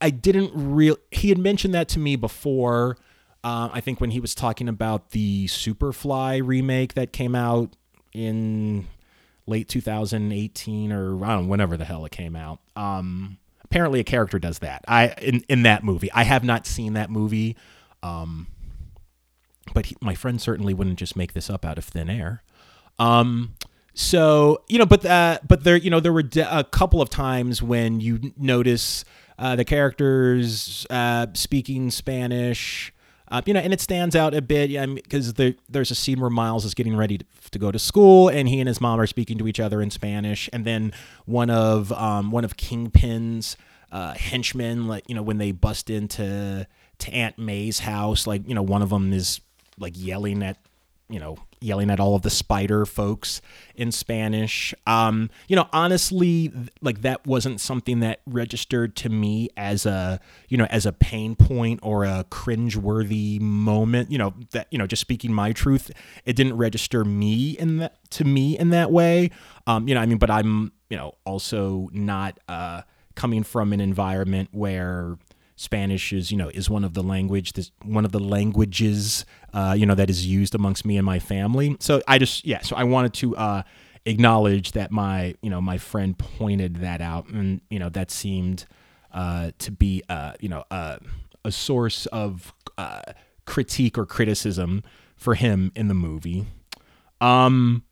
I 0.01 0.11
didn't 0.11 0.53
real. 0.55 0.97
He 1.11 1.29
had 1.29 1.39
mentioned 1.39 1.75
that 1.75 1.89
to 1.91 1.99
me 1.99 2.17
before. 2.17 2.97
Uh, 3.45 3.71
I 3.73 3.81
think 3.81 4.01
when 4.01 4.11
he 4.11 4.21
was 4.21 4.35
talking 4.35 4.69
about 4.69 5.11
the 5.11 5.47
Superfly 5.47 6.41
remake 6.45 6.95
that 6.95 7.13
came 7.13 7.35
out 7.35 7.75
in 8.13 8.87
late 9.47 9.69
2018 9.69 10.93
or 10.93 11.25
I 11.25 11.29
don't 11.29 11.45
know, 11.45 11.49
whenever 11.49 11.77
the 11.77 11.85
hell 11.85 12.05
it 12.05 12.13
came 12.13 12.37
out. 12.37 12.61
Um, 12.77 13.39
apparently, 13.65 14.01
a 14.01 14.05
character 14.05 14.39
does 14.39 14.61
that. 14.61 14.85
I 14.87 15.09
in 15.21 15.45
in 15.49 15.63
that 15.63 15.83
movie. 15.85 16.11
I 16.13 16.25
have 16.25 16.45
not 16.45 16.67
seen 16.67 16.93
that 16.95 17.11
movie. 17.11 17.57
Um, 18.03 18.49
but 19.75 19.87
he, 19.87 19.97
my 20.01 20.15
friend 20.15 20.41
certainly 20.41 20.75
wouldn't 20.75 20.99
just 20.99 21.17
make 21.17 21.33
this 21.33 21.49
up 21.49 21.65
out 21.65 21.79
of 21.79 21.85
thin 21.85 22.11
air. 22.11 22.43
Um, 22.99 23.55
so 23.95 24.63
you 24.69 24.79
know, 24.79 24.87
but 24.87 25.05
uh, 25.05 25.39
but 25.47 25.65
there 25.65 25.77
you 25.77 25.91
know 25.91 26.01
there 26.01 26.13
were 26.13 26.25
a 26.49 26.65
couple 26.65 27.03
of 27.03 27.11
times 27.11 27.63
when 27.63 28.01
you 28.01 28.33
notice 28.37 29.05
uh, 29.39 29.57
the 29.57 29.65
characters 29.65 30.87
uh, 30.91 31.27
speaking 31.35 31.91
Spanish. 31.91 32.93
Uh, 33.29 33.41
you 33.47 33.55
know, 33.55 33.61
and 33.61 33.73
it 33.73 33.81
stands 33.81 34.15
out 34.15 34.35
a 34.35 34.43
bit 34.43 34.69
because 34.95 35.29
yeah, 35.29 35.33
there, 35.35 35.55
there's 35.67 35.91
a 35.91 35.95
scene 35.95 36.21
where 36.21 36.29
Miles 36.29 36.67
is 36.67 36.75
getting 36.75 36.95
ready 36.95 37.17
to, 37.17 37.25
to, 37.53 37.59
go 37.59 37.73
to 37.73 37.79
school, 37.79 38.29
and 38.29 38.47
he 38.47 38.61
and 38.61 38.69
his 38.69 38.79
mom 38.79 39.01
are 39.01 39.07
speaking 39.07 39.39
to 39.39 39.49
each 39.49 39.59
other 39.59 39.81
in 39.81 39.91
Spanish. 39.91 40.51
And 40.53 40.67
then 40.67 40.93
one 41.25 41.49
of 41.49 41.91
um, 41.93 42.31
one 42.31 42.45
of 42.45 42.59
Kingpin's 42.59 43.57
uh, 43.91 44.13
henchmen, 44.15 44.87
like 44.87 45.09
you 45.09 45.15
know, 45.15 45.23
when 45.23 45.39
they 45.39 45.51
bust 45.51 45.89
into 45.89 46.67
to 46.99 47.13
Aunt 47.13 47.39
May's 47.39 47.79
house, 47.79 48.27
like 48.27 48.47
you 48.47 48.55
know, 48.55 48.63
one 48.63 48.83
of 48.83 48.91
them 48.91 49.15
is 49.15 49.41
like 49.79 49.95
yelling 49.97 50.43
at 50.43 50.59
you 51.13 51.21
know 51.21 51.37
yelling 51.63 51.91
at 51.91 52.01
all 52.01 52.15
of 52.15 52.23
the 52.23 52.31
spider 52.31 52.85
folks 52.85 53.41
in 53.75 53.93
Spanish. 53.93 54.75
Um, 54.87 55.31
you 55.49 55.57
know, 55.57 55.69
honestly, 55.73 56.53
like 56.81 57.03
that 57.03 57.27
wasn't 57.27 57.61
something 57.61 58.01
that 58.01 58.21
registered 58.27 58.97
to 58.97 59.09
me 59.09 59.49
as 59.57 59.87
a, 59.87 60.21
you 60.49 60.59
know, 60.59 60.67
as 60.67 60.85
a 60.85 60.93
pain 60.93 61.35
point 61.35 61.81
or 61.83 62.05
a 62.05 62.25
cringeworthy 62.31 63.41
moment. 63.41 64.11
You 64.11 64.19
know, 64.19 64.35
that 64.51 64.67
you 64.71 64.79
know, 64.79 64.87
just 64.87 65.01
speaking 65.01 65.33
my 65.33 65.53
truth, 65.53 65.91
it 66.25 66.37
didn't 66.37 66.57
register 66.57 67.05
me 67.05 67.51
in 67.53 67.79
that 67.79 67.99
to 68.11 68.25
me 68.25 68.59
in 68.59 68.71
that 68.71 68.91
way. 68.91 69.31
Um, 69.67 69.89
you 69.89 69.95
know, 69.95 70.01
I 70.01 70.07
mean, 70.07 70.19
but 70.19 70.31
I'm, 70.31 70.73
you 70.91 70.97
know, 70.97 71.15
also 71.25 71.89
not 71.93 72.39
uh, 72.49 72.83
coming 73.15 73.43
from 73.43 73.73
an 73.73 73.81
environment 73.81 74.49
where 74.53 75.17
Spanish 75.63 76.13
is, 76.13 76.33
you 76.33 76.37
know, 76.37 76.49
is 76.49 76.69
one 76.69 76.83
of 76.83 76.95
the 76.95 77.05
language, 77.05 77.53
this, 77.53 77.71
one 77.85 78.05
of 78.05 78.11
the 78.11 78.19
languages, 78.19 79.25
uh, 79.55 79.77
you 79.79 79.87
know, 79.87 79.95
that 79.95 80.11
is 80.11 80.27
used 80.27 80.57
amongst 80.57 80.85
me 80.85 80.97
and 80.97 81.07
my 81.07 81.21
family. 81.21 81.77
So 81.79 82.03
I 82.09 82.19
just, 82.19 82.45
yeah, 82.45 82.63
so 82.63 82.75
I 82.75 82.83
wanted 82.83 83.15
to 83.15 83.37
uh, 83.37 83.63
acknowledge 84.05 84.73
that 84.73 84.91
my, 84.91 85.37
you 85.41 85.51
know, 85.51 85.61
my 85.61 85.79
friend 85.79 86.19
pointed 86.19 86.79
that 86.79 87.01
out, 87.01 87.29
and 87.29 87.61
you 87.71 87.79
know, 87.79 87.89
that 87.91 88.11
seemed 88.11 88.67
uh, 89.13 89.53
to 89.59 89.71
be, 89.71 90.03
uh, 90.09 90.33
you 90.41 90.49
know, 90.49 90.65
uh, 90.73 90.97
a 91.45 91.53
source 91.53 92.07
of 92.07 92.53
uh, 92.77 93.03
critique 93.47 93.97
or 93.97 94.05
criticism 94.05 94.83
for 95.15 95.37
him 95.37 95.71
in 95.77 95.87
the 95.87 95.95
movie. 95.95 96.45
Um, 97.21 97.85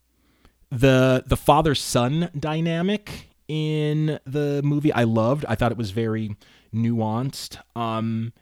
the 0.70 1.22
the 1.24 1.36
father 1.36 1.76
son 1.76 2.30
dynamic 2.36 3.28
in 3.46 4.18
the 4.26 4.60
movie 4.64 4.92
I 4.92 5.04
loved. 5.04 5.44
I 5.48 5.54
thought 5.54 5.70
it 5.70 5.78
was 5.78 5.92
very 5.92 6.36
nuanced. 6.74 7.58
Um, 7.76 8.32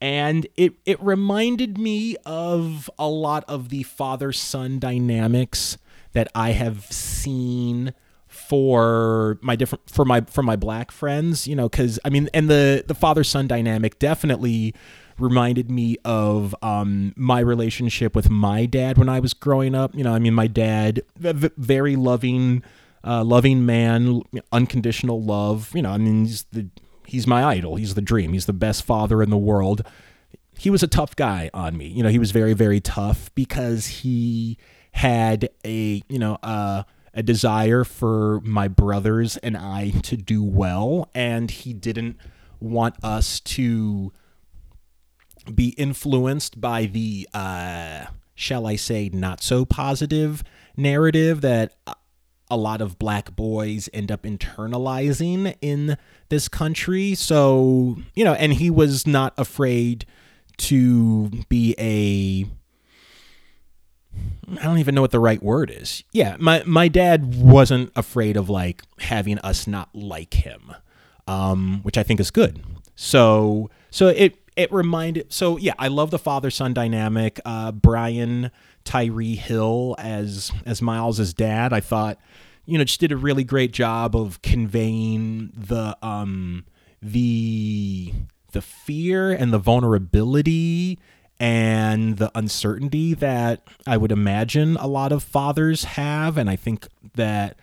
and 0.00 0.46
it 0.56 0.74
it 0.86 1.02
reminded 1.02 1.78
me 1.78 2.16
of 2.24 2.88
a 2.98 3.08
lot 3.08 3.44
of 3.48 3.68
the 3.68 3.82
father 3.82 4.32
son 4.32 4.78
dynamics 4.78 5.76
that 6.12 6.28
I 6.34 6.52
have 6.52 6.84
seen 6.86 7.94
for 8.28 9.38
my 9.40 9.56
different 9.56 9.88
for 9.90 10.04
my 10.04 10.20
for 10.22 10.42
my 10.42 10.54
black 10.54 10.90
friends 10.90 11.48
you 11.48 11.56
know 11.56 11.68
because 11.68 11.98
i 12.04 12.10
mean 12.10 12.28
and 12.34 12.48
the 12.48 12.84
the 12.86 12.94
father 12.94 13.24
son 13.24 13.46
dynamic 13.46 13.98
definitely 13.98 14.74
reminded 15.18 15.70
me 15.70 15.96
of 16.04 16.54
um, 16.62 17.12
my 17.16 17.40
relationship 17.40 18.14
with 18.14 18.30
my 18.30 18.66
dad 18.66 18.98
when 18.98 19.08
i 19.08 19.18
was 19.18 19.32
growing 19.32 19.74
up 19.74 19.94
you 19.94 20.04
know 20.04 20.12
i 20.12 20.18
mean 20.18 20.34
my 20.34 20.46
dad 20.46 21.02
very 21.16 21.96
loving 21.96 22.62
uh, 23.02 23.24
loving 23.24 23.64
man 23.64 24.22
unconditional 24.52 25.22
love 25.22 25.70
you 25.74 25.82
know 25.82 25.90
i 25.90 25.98
mean 25.98 26.26
he's 26.26 26.44
the 26.52 26.68
he's 27.08 27.26
my 27.26 27.42
idol. 27.42 27.76
He's 27.76 27.94
the 27.94 28.02
dream. 28.02 28.34
He's 28.34 28.46
the 28.46 28.52
best 28.52 28.84
father 28.84 29.22
in 29.22 29.30
the 29.30 29.38
world. 29.38 29.82
He 30.58 30.68
was 30.68 30.82
a 30.82 30.86
tough 30.86 31.16
guy 31.16 31.50
on 31.54 31.76
me. 31.76 31.86
You 31.86 32.02
know, 32.02 32.10
he 32.10 32.18
was 32.18 32.32
very, 32.32 32.52
very 32.52 32.80
tough 32.80 33.34
because 33.34 33.86
he 33.86 34.58
had 34.92 35.48
a, 35.64 36.02
you 36.08 36.18
know, 36.18 36.38
uh, 36.42 36.82
a 37.14 37.22
desire 37.22 37.84
for 37.84 38.40
my 38.42 38.68
brothers 38.68 39.38
and 39.38 39.56
I 39.56 39.90
to 40.02 40.16
do 40.16 40.42
well. 40.42 41.08
And 41.14 41.50
he 41.50 41.72
didn't 41.72 42.18
want 42.60 42.96
us 43.02 43.40
to 43.40 44.12
be 45.54 45.68
influenced 45.70 46.60
by 46.60 46.84
the, 46.86 47.26
uh, 47.32 48.06
shall 48.34 48.66
I 48.66 48.76
say, 48.76 49.08
not 49.12 49.42
so 49.42 49.64
positive 49.64 50.44
narrative 50.76 51.40
that 51.40 51.74
a 52.50 52.56
lot 52.56 52.80
of 52.80 52.98
black 52.98 53.34
boys 53.36 53.88
end 53.92 54.10
up 54.10 54.22
internalizing 54.22 55.56
in 55.60 55.96
this 56.28 56.48
country. 56.48 57.14
So, 57.14 57.96
you 58.14 58.24
know, 58.24 58.34
and 58.34 58.54
he 58.54 58.70
was 58.70 59.06
not 59.06 59.34
afraid 59.36 60.06
to 60.58 61.30
be 61.48 61.74
a 61.78 62.50
I 64.58 64.64
don't 64.64 64.78
even 64.78 64.94
know 64.94 65.02
what 65.02 65.10
the 65.10 65.20
right 65.20 65.42
word 65.42 65.70
is. 65.70 66.02
Yeah, 66.12 66.36
my 66.40 66.62
my 66.64 66.88
dad 66.88 67.36
wasn't 67.36 67.92
afraid 67.94 68.36
of 68.36 68.48
like 68.48 68.82
having 68.98 69.38
us 69.40 69.66
not 69.66 69.90
like 69.94 70.34
him, 70.34 70.74
um, 71.26 71.80
which 71.82 71.98
I 71.98 72.02
think 72.02 72.18
is 72.18 72.30
good. 72.30 72.60
So 72.96 73.70
so 73.90 74.08
it 74.08 74.38
it 74.56 74.72
reminded 74.72 75.32
so 75.32 75.56
yeah 75.56 75.72
i 75.78 75.86
love 75.86 76.10
the 76.10 76.18
father 76.18 76.50
son 76.50 76.74
dynamic 76.74 77.40
uh, 77.44 77.70
brian 77.70 78.50
tyree 78.88 79.36
hill 79.36 79.94
as 79.98 80.50
as 80.64 80.80
miles's 80.80 81.34
dad 81.34 81.72
i 81.74 81.80
thought 81.80 82.18
you 82.64 82.78
know 82.78 82.84
just 82.84 83.00
did 83.00 83.12
a 83.12 83.16
really 83.16 83.44
great 83.44 83.70
job 83.70 84.16
of 84.16 84.40
conveying 84.40 85.52
the 85.54 85.94
um 86.02 86.64
the 87.02 88.12
the 88.52 88.62
fear 88.62 89.30
and 89.30 89.52
the 89.52 89.58
vulnerability 89.58 90.98
and 91.40 92.16
the 92.16 92.30
uncertainty 92.34 93.14
that 93.14 93.62
I 93.86 93.96
would 93.96 94.10
imagine 94.10 94.76
a 94.76 94.86
lot 94.86 95.12
of 95.12 95.22
fathers 95.22 95.84
have. 95.84 96.36
And 96.36 96.50
I 96.50 96.56
think 96.56 96.88
that, 97.14 97.58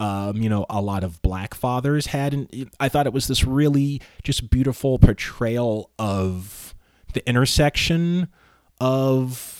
um, 0.00 0.38
you 0.38 0.48
know, 0.48 0.66
a 0.68 0.80
lot 0.80 1.04
of 1.04 1.22
black 1.22 1.54
fathers 1.54 2.06
had. 2.06 2.34
And 2.34 2.70
I 2.80 2.88
thought 2.88 3.06
it 3.06 3.12
was 3.12 3.28
this 3.28 3.44
really 3.44 4.00
just 4.24 4.50
beautiful 4.50 4.98
portrayal 4.98 5.90
of 5.98 6.74
the 7.12 7.26
intersection 7.28 8.28
of 8.80 9.59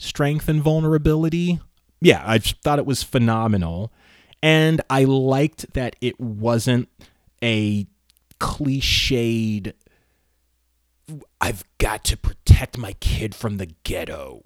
strength 0.00 0.48
and 0.48 0.62
vulnerability. 0.62 1.60
Yeah, 2.00 2.22
I 2.26 2.38
thought 2.38 2.78
it 2.78 2.86
was 2.86 3.02
phenomenal. 3.02 3.92
And 4.42 4.80
I 4.88 5.04
liked 5.04 5.74
that 5.74 5.96
it 6.00 6.18
wasn't 6.18 6.88
a 7.42 7.86
cliched 8.38 9.74
I've 11.40 11.64
got 11.78 12.04
to 12.04 12.16
protect 12.16 12.78
my 12.78 12.92
kid 12.94 13.34
from 13.34 13.56
the 13.56 13.66
ghetto 13.82 14.42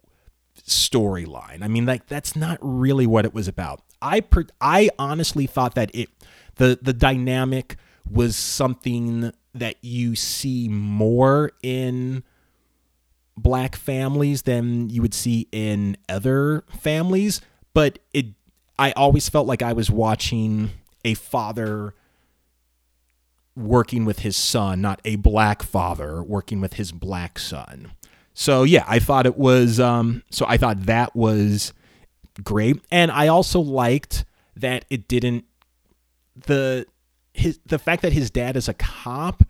storyline. 0.66 1.62
I 1.62 1.68
mean, 1.68 1.86
like 1.86 2.06
that's 2.06 2.34
not 2.34 2.58
really 2.60 3.06
what 3.06 3.24
it 3.24 3.34
was 3.34 3.48
about. 3.48 3.82
I 4.00 4.20
per- 4.20 4.46
I 4.60 4.90
honestly 4.98 5.46
thought 5.46 5.74
that 5.74 5.90
it 5.94 6.08
the 6.56 6.78
the 6.80 6.92
dynamic 6.92 7.76
was 8.08 8.36
something 8.36 9.32
that 9.54 9.76
you 9.82 10.14
see 10.14 10.68
more 10.68 11.52
in 11.62 12.24
black 13.36 13.76
families 13.76 14.42
than 14.42 14.90
you 14.90 15.02
would 15.02 15.14
see 15.14 15.48
in 15.52 15.96
other 16.08 16.64
families, 16.80 17.40
but 17.72 17.98
it 18.12 18.26
I 18.78 18.92
always 18.92 19.28
felt 19.28 19.46
like 19.46 19.62
I 19.62 19.72
was 19.72 19.90
watching 19.90 20.70
a 21.04 21.14
father 21.14 21.94
working 23.56 24.04
with 24.04 24.20
his 24.20 24.36
son, 24.36 24.80
not 24.80 25.00
a 25.04 25.16
black 25.16 25.62
father 25.62 26.22
working 26.22 26.60
with 26.60 26.74
his 26.74 26.90
black 26.90 27.38
son. 27.38 27.92
So 28.34 28.64
yeah, 28.64 28.84
I 28.88 28.98
thought 28.98 29.26
it 29.26 29.38
was 29.38 29.78
um 29.78 30.22
so 30.30 30.44
I 30.48 30.56
thought 30.56 30.86
that 30.86 31.14
was 31.14 31.72
great. 32.42 32.80
And 32.90 33.10
I 33.10 33.28
also 33.28 33.60
liked 33.60 34.24
that 34.56 34.84
it 34.90 35.08
didn't 35.08 35.44
the 36.46 36.86
his 37.32 37.58
the 37.66 37.78
fact 37.78 38.02
that 38.02 38.12
his 38.12 38.30
dad 38.30 38.56
is 38.56 38.68
a 38.68 38.74
cop 38.74 39.44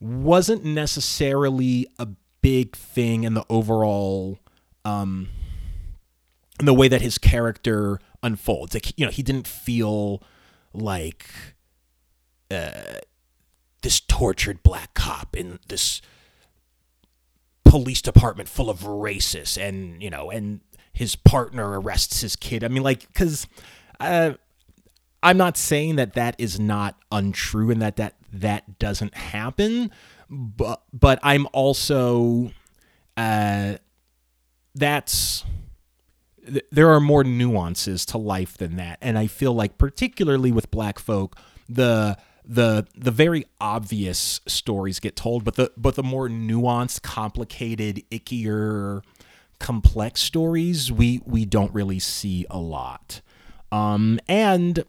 wasn't 0.00 0.64
necessarily 0.64 1.86
a 1.98 2.08
big 2.42 2.76
thing 2.76 3.24
in 3.24 3.34
the 3.34 3.44
overall 3.48 4.38
um 4.84 5.28
in 6.58 6.66
the 6.66 6.74
way 6.74 6.88
that 6.88 7.00
his 7.00 7.18
character 7.18 7.98
unfolds. 8.22 8.74
Like 8.74 8.98
you 8.98 9.06
know, 9.06 9.10
he 9.10 9.22
didn't 9.22 9.48
feel 9.48 10.22
like 10.72 11.26
uh 12.50 12.98
this 13.82 14.00
tortured 14.00 14.62
black 14.62 14.94
cop 14.94 15.36
in 15.36 15.58
this 15.68 16.02
police 17.64 18.02
department 18.02 18.48
full 18.48 18.68
of 18.68 18.80
racists 18.80 19.60
and 19.60 20.02
you 20.02 20.10
know 20.10 20.30
and 20.30 20.60
his 20.92 21.14
partner 21.14 21.80
arrests 21.80 22.20
his 22.22 22.34
kid 22.34 22.64
i 22.64 22.68
mean 22.68 22.82
like 22.82 23.06
because 23.06 23.46
uh, 24.00 24.32
i'm 25.22 25.36
not 25.36 25.56
saying 25.56 25.94
that 25.94 26.14
that 26.14 26.34
is 26.36 26.58
not 26.58 26.96
untrue 27.12 27.70
and 27.70 27.80
that 27.80 27.96
that 27.96 28.16
that 28.32 28.78
doesn't 28.80 29.14
happen 29.14 29.90
but 30.30 30.82
but 30.92 31.18
i'm 31.22 31.46
also 31.52 32.52
uh 33.16 33.74
that's 34.74 35.44
there 36.70 36.88
are 36.88 37.00
more 37.00 37.24
nuances 37.24 38.06
to 38.06 38.16
life 38.16 38.56
than 38.56 38.76
that 38.76 38.98
and 39.02 39.18
i 39.18 39.26
feel 39.26 39.52
like 39.52 39.76
particularly 39.76 40.52
with 40.52 40.70
black 40.70 40.98
folk 40.98 41.36
the 41.68 42.16
the 42.50 42.84
the 42.96 43.12
very 43.12 43.44
obvious 43.60 44.40
stories 44.46 44.98
get 44.98 45.14
told, 45.14 45.44
but 45.44 45.54
the 45.54 45.72
but 45.76 45.94
the 45.94 46.02
more 46.02 46.28
nuanced, 46.28 47.02
complicated, 47.02 48.02
ickier, 48.10 49.02
complex 49.60 50.20
stories 50.20 50.90
we 50.90 51.20
we 51.24 51.44
don't 51.44 51.72
really 51.72 52.00
see 52.00 52.44
a 52.50 52.58
lot. 52.58 53.20
Um, 53.70 54.18
and 54.28 54.84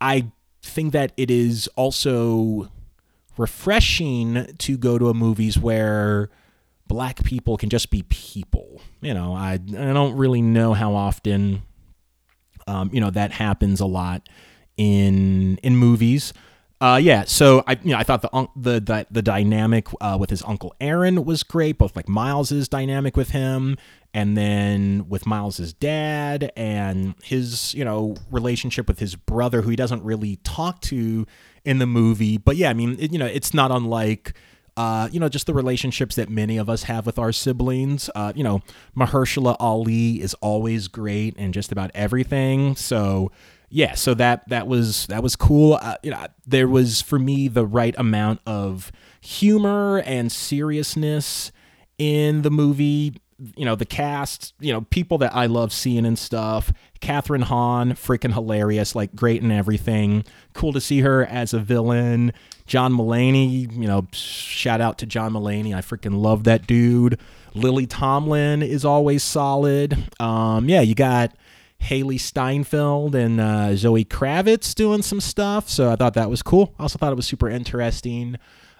I 0.00 0.30
think 0.62 0.92
that 0.92 1.12
it 1.16 1.32
is 1.32 1.68
also 1.74 2.70
refreshing 3.36 4.46
to 4.58 4.76
go 4.76 4.98
to 4.98 5.08
a 5.08 5.14
movies 5.14 5.58
where 5.58 6.30
black 6.86 7.24
people 7.24 7.56
can 7.56 7.70
just 7.70 7.90
be 7.90 8.02
people. 8.04 8.80
You 9.00 9.14
know, 9.14 9.34
I 9.34 9.54
I 9.54 9.92
don't 9.92 10.16
really 10.16 10.42
know 10.42 10.74
how 10.74 10.94
often 10.94 11.62
um, 12.66 12.90
you 12.92 13.00
know 13.00 13.10
that 13.10 13.32
happens 13.32 13.80
a 13.80 13.86
lot 13.86 14.28
in 14.76 15.58
in 15.58 15.76
movies. 15.76 16.32
Uh, 16.80 16.98
yeah, 17.02 17.24
so 17.24 17.62
I 17.66 17.78
you 17.82 17.92
know 17.92 17.98
I 17.98 18.02
thought 18.02 18.22
the 18.22 18.48
the 18.56 18.80
the, 18.80 19.06
the 19.10 19.22
dynamic 19.22 19.88
uh, 20.00 20.16
with 20.20 20.30
his 20.30 20.42
uncle 20.42 20.74
Aaron 20.80 21.24
was 21.24 21.42
great, 21.42 21.78
both 21.78 21.96
like 21.96 22.08
Miles's 22.08 22.68
dynamic 22.68 23.16
with 23.16 23.30
him, 23.30 23.76
and 24.14 24.36
then 24.36 25.06
with 25.08 25.26
Miles's 25.26 25.72
dad 25.74 26.52
and 26.56 27.16
his 27.22 27.74
you 27.74 27.84
know 27.84 28.14
relationship 28.30 28.86
with 28.86 29.00
his 29.00 29.16
brother, 29.16 29.60
who 29.62 29.70
he 29.70 29.76
doesn't 29.76 30.02
really 30.04 30.36
talk 30.36 30.80
to 30.82 31.26
in 31.64 31.78
the 31.78 31.86
movie. 31.86 32.38
But 32.38 32.56
yeah, 32.56 32.70
I 32.70 32.74
mean 32.74 32.96
it, 32.98 33.12
you 33.12 33.18
know 33.18 33.26
it's 33.26 33.52
not 33.52 33.70
unlike. 33.70 34.32
Uh, 34.76 35.08
you 35.12 35.20
know, 35.20 35.28
just 35.28 35.46
the 35.46 35.54
relationships 35.54 36.16
that 36.16 36.28
many 36.28 36.58
of 36.58 36.68
us 36.68 36.82
have 36.82 37.06
with 37.06 37.16
our 37.16 37.30
siblings. 37.30 38.10
Uh, 38.16 38.32
you 38.34 38.42
know, 38.42 38.60
Mahershala 38.96 39.54
Ali 39.60 40.20
is 40.20 40.34
always 40.40 40.88
great 40.88 41.36
in 41.36 41.52
just 41.52 41.70
about 41.70 41.92
everything. 41.94 42.74
So, 42.74 43.30
yeah, 43.68 43.94
so 43.94 44.14
that 44.14 44.48
that 44.48 44.66
was 44.66 45.06
that 45.06 45.22
was 45.22 45.36
cool. 45.36 45.78
Uh, 45.80 45.94
you 46.02 46.10
know, 46.10 46.26
there 46.44 46.66
was 46.66 47.00
for 47.00 47.20
me 47.20 47.46
the 47.46 47.64
right 47.64 47.94
amount 47.96 48.40
of 48.46 48.90
humor 49.20 50.02
and 50.04 50.32
seriousness 50.32 51.52
in 51.96 52.42
the 52.42 52.50
movie. 52.50 53.14
You 53.56 53.64
know, 53.64 53.74
the 53.74 53.84
cast, 53.84 54.54
you 54.60 54.72
know, 54.72 54.82
people 54.82 55.18
that 55.18 55.34
I 55.34 55.46
love 55.46 55.72
seeing 55.72 56.06
and 56.06 56.18
stuff. 56.18 56.72
Kathryn 57.00 57.42
Hahn, 57.42 57.92
freaking 57.92 58.32
hilarious, 58.32 58.94
like 58.94 59.14
great 59.14 59.42
and 59.42 59.52
everything. 59.52 60.24
Cool 60.52 60.72
to 60.72 60.80
see 60.80 61.00
her 61.00 61.24
as 61.26 61.52
a 61.52 61.58
villain. 61.58 62.32
John 62.66 62.92
Mulaney, 62.92 63.70
you 63.72 63.86
know, 63.86 64.06
shout 64.12 64.80
out 64.80 64.98
to 64.98 65.06
John 65.06 65.32
Mulaney. 65.32 65.74
I 65.74 65.80
freaking 65.80 66.20
love 66.20 66.44
that 66.44 66.66
dude. 66.66 67.18
Lily 67.54 67.86
Tomlin 67.86 68.62
is 68.62 68.84
always 68.84 69.22
solid. 69.22 70.08
Um, 70.18 70.68
yeah, 70.68 70.80
you 70.80 70.94
got 70.94 71.34
Hailee 71.82 72.20
Steinfeld 72.20 73.14
and 73.14 73.40
uh, 73.40 73.76
Zoe 73.76 74.04
Kravitz 74.04 74.74
doing 74.74 75.02
some 75.02 75.20
stuff. 75.20 75.68
So 75.68 75.90
I 75.90 75.96
thought 75.96 76.14
that 76.14 76.30
was 76.30 76.42
cool. 76.42 76.74
Also 76.78 76.98
thought 76.98 77.12
it 77.12 77.16
was 77.16 77.26
super 77.26 77.48
interesting 77.48 78.36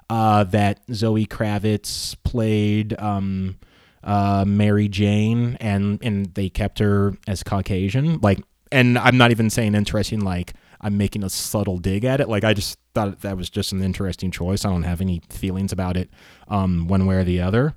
uh, 0.09 0.45
that 0.45 0.81
Zoe 0.93 1.27
Kravitz 1.27 2.17
played 2.25 2.99
um, 2.99 3.59
uh, 4.05 4.45
Mary 4.47 4.89
Jane, 4.89 5.57
and 5.61 5.99
and 6.03 6.33
they 6.35 6.49
kept 6.49 6.79
her 6.79 7.17
as 7.27 7.43
Caucasian. 7.43 8.21
Like, 8.21 8.41
and 8.71 8.99
I'm 8.99 9.17
not 9.17 9.31
even 9.31 9.51
saying 9.51 9.75
interesting. 9.75 10.21
Like, 10.21 10.53
I'm 10.81 10.97
making 10.97 11.25
a 11.25 11.31
subtle 11.31 11.79
dig 11.79 12.05
at 12.05 12.21
it. 12.21 12.29
Like, 12.29 12.45
I 12.45 12.55
just 12.55 12.79
thought 12.95 13.23
that 13.23 13.37
was 13.37 13.51
just 13.51 13.73
an 13.73 13.83
interesting 13.83 14.31
choice. 14.31 14.65
I 14.65 14.71
don't 14.71 14.83
have 14.85 15.01
any 15.01 15.23
feelings 15.31 15.73
about 15.73 15.97
it, 15.97 16.11
um, 16.49 16.87
one 16.87 17.07
way 17.07 17.17
or 17.17 17.25
the 17.25 17.41
other. 17.41 17.75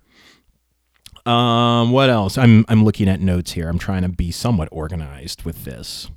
Um, 1.26 1.92
what 1.92 2.10
else? 2.10 2.38
I'm 2.38 2.66
I'm 2.68 2.84
looking 2.84 3.10
at 3.10 3.20
notes 3.20 3.54
here. 3.54 3.70
I'm 3.70 3.80
trying 3.80 4.04
to 4.04 4.10
be 4.10 4.32
somewhat 4.32 4.70
organized 4.72 5.44
with 5.44 5.66
this. 5.66 6.10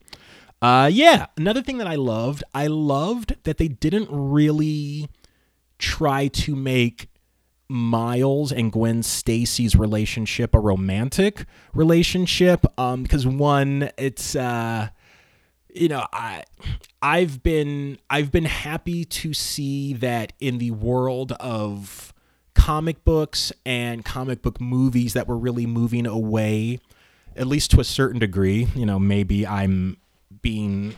Uh, 0.62 0.90
yeah, 0.92 1.26
another 1.36 1.62
thing 1.62 1.78
that 1.78 1.86
I 1.86 1.94
loved, 1.94 2.44
I 2.52 2.66
loved 2.66 3.34
that 3.44 3.56
they 3.56 3.68
didn't 3.68 4.08
really 4.10 5.08
try 5.78 6.28
to 6.28 6.54
make 6.54 7.09
Miles 7.70 8.50
and 8.50 8.72
Gwen 8.72 9.02
Stacy's 9.04 9.76
relationship 9.76 10.54
a 10.54 10.58
romantic 10.58 11.46
relationship. 11.72 12.66
Um, 12.76 13.04
because 13.04 13.26
one, 13.26 13.90
it's 13.96 14.34
uh, 14.34 14.88
you 15.72 15.88
know, 15.88 16.04
I 16.12 16.42
I've 17.00 17.42
been 17.42 17.98
I've 18.10 18.32
been 18.32 18.44
happy 18.44 19.04
to 19.04 19.32
see 19.32 19.92
that 19.94 20.32
in 20.40 20.58
the 20.58 20.72
world 20.72 21.32
of 21.32 22.12
comic 22.54 23.04
books 23.04 23.52
and 23.64 24.04
comic 24.04 24.42
book 24.42 24.60
movies 24.60 25.14
that 25.14 25.28
were 25.28 25.38
really 25.38 25.66
moving 25.66 26.06
away, 26.06 26.80
at 27.36 27.46
least 27.46 27.70
to 27.70 27.80
a 27.80 27.84
certain 27.84 28.18
degree. 28.18 28.66
You 28.74 28.84
know, 28.84 28.98
maybe 28.98 29.46
I'm 29.46 29.96
being 30.42 30.96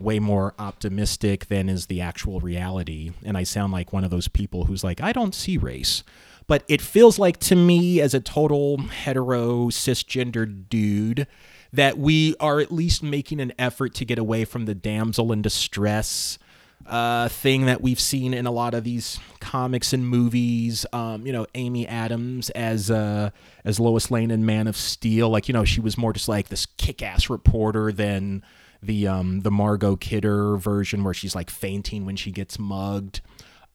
way 0.00 0.18
more 0.18 0.54
optimistic 0.58 1.46
than 1.46 1.68
is 1.68 1.86
the 1.86 2.00
actual 2.00 2.40
reality. 2.40 3.12
And 3.24 3.36
I 3.36 3.42
sound 3.42 3.72
like 3.72 3.92
one 3.92 4.04
of 4.04 4.10
those 4.10 4.28
people 4.28 4.64
who's 4.64 4.82
like, 4.82 5.00
I 5.00 5.12
don't 5.12 5.34
see 5.34 5.56
race. 5.56 6.02
But 6.46 6.64
it 6.66 6.80
feels 6.80 7.18
like 7.18 7.38
to 7.40 7.54
me, 7.54 8.00
as 8.00 8.12
a 8.12 8.20
total 8.20 8.78
hetero 8.78 9.66
cisgender 9.66 10.68
dude, 10.68 11.28
that 11.72 11.96
we 11.96 12.34
are 12.40 12.58
at 12.58 12.72
least 12.72 13.02
making 13.02 13.40
an 13.40 13.52
effort 13.58 13.94
to 13.94 14.04
get 14.04 14.18
away 14.18 14.44
from 14.44 14.64
the 14.64 14.74
damsel 14.74 15.30
in 15.30 15.42
distress 15.42 16.38
uh, 16.86 17.28
thing 17.28 17.66
that 17.66 17.80
we've 17.80 18.00
seen 18.00 18.34
in 18.34 18.46
a 18.46 18.50
lot 18.50 18.74
of 18.74 18.84
these 18.84 19.20
comics 19.38 19.92
and 19.92 20.08
movies. 20.08 20.84
Um, 20.92 21.26
you 21.26 21.32
know, 21.32 21.46
Amy 21.54 21.86
Adams 21.86 22.50
as 22.50 22.90
uh, 22.90 23.30
as 23.64 23.78
Lois 23.78 24.10
Lane 24.10 24.30
in 24.30 24.44
Man 24.44 24.66
of 24.66 24.76
Steel, 24.76 25.28
like 25.28 25.46
you 25.46 25.52
know, 25.52 25.64
she 25.64 25.80
was 25.80 25.96
more 25.96 26.12
just 26.12 26.28
like 26.28 26.48
this 26.48 26.66
kick-ass 26.66 27.30
reporter 27.30 27.92
than 27.92 28.42
the 28.82 29.06
um, 29.06 29.40
the 29.40 29.50
Margot 29.50 29.96
Kidder 29.96 30.56
version 30.56 31.04
where 31.04 31.14
she's 31.14 31.34
like 31.34 31.50
fainting 31.50 32.06
when 32.06 32.16
she 32.16 32.30
gets 32.30 32.58
mugged. 32.58 33.20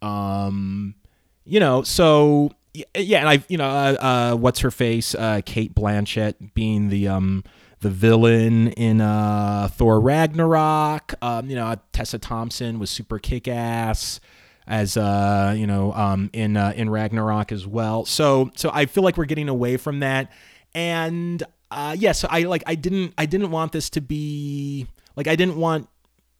Um, 0.01 0.95
you 1.45 1.59
know, 1.59 1.83
so 1.83 2.51
yeah, 2.95 3.19
and 3.19 3.29
I, 3.29 3.43
you 3.47 3.57
know, 3.57 3.69
uh, 3.69 3.95
uh, 3.99 4.35
what's 4.35 4.59
her 4.59 4.71
face, 4.71 5.15
uh, 5.15 5.41
Cate 5.45 5.75
Blanchett 5.75 6.53
being 6.53 6.89
the 6.89 7.07
um 7.07 7.43
the 7.81 7.89
villain 7.89 8.69
in 8.69 9.01
uh 9.01 9.69
Thor 9.71 9.99
Ragnarok. 9.99 11.13
Um, 11.21 11.49
you 11.49 11.55
know, 11.55 11.75
Tessa 11.91 12.17
Thompson 12.17 12.79
was 12.79 12.89
super 12.89 13.19
kick 13.19 13.47
ass 13.47 14.19
as 14.67 14.97
uh 14.97 15.53
you 15.55 15.67
know 15.67 15.93
um 15.93 16.31
in 16.33 16.57
uh, 16.57 16.73
in 16.75 16.89
Ragnarok 16.89 17.51
as 17.51 17.67
well. 17.67 18.05
So 18.05 18.51
so 18.55 18.71
I 18.73 18.87
feel 18.87 19.03
like 19.03 19.17
we're 19.17 19.25
getting 19.25 19.49
away 19.49 19.77
from 19.77 19.99
that, 19.99 20.31
and 20.73 21.43
uh 21.75 21.95
yeah, 21.99 22.13
so 22.13 22.27
I 22.31 22.43
like 22.43 22.63
I 22.65 22.75
didn't 22.75 23.13
I 23.17 23.25
didn't 23.25 23.51
want 23.51 23.73
this 23.73 23.89
to 23.91 24.01
be 24.01 24.87
like 25.17 25.27
I 25.27 25.35
didn't 25.35 25.57
want 25.57 25.89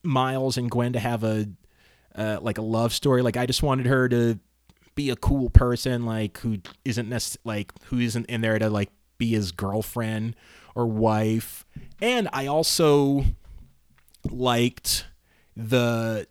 Miles 0.02 0.58
and 0.58 0.72
Gwen 0.72 0.94
to 0.94 1.00
have 1.00 1.24
a 1.26 1.48
uh, 2.16 2.40
like 2.42 2.58
a 2.58 2.62
love 2.62 2.94
story. 2.94 3.22
Like 3.22 3.36
I 3.36 3.46
just 3.46 3.62
wanted 3.62 3.86
her 3.88 4.08
to 4.08 4.40
be 4.96 5.10
a 5.10 5.18
cool 5.18 5.50
person, 5.50 6.06
like 6.06 6.38
who 6.38 6.60
isn't 6.86 7.10
necess- 7.10 7.38
like 7.44 7.74
who 7.86 8.00
isn't 8.00 8.28
in 8.28 8.40
there 8.40 8.58
to 8.58 8.70
like 8.70 8.90
be 9.18 9.32
his 9.32 9.52
girlfriend 9.52 10.38
or 10.74 10.86
wife. 10.86 11.66
And 12.02 12.30
I 12.32 12.48
also 12.48 13.26
liked 14.32 15.06
the 15.58 16.28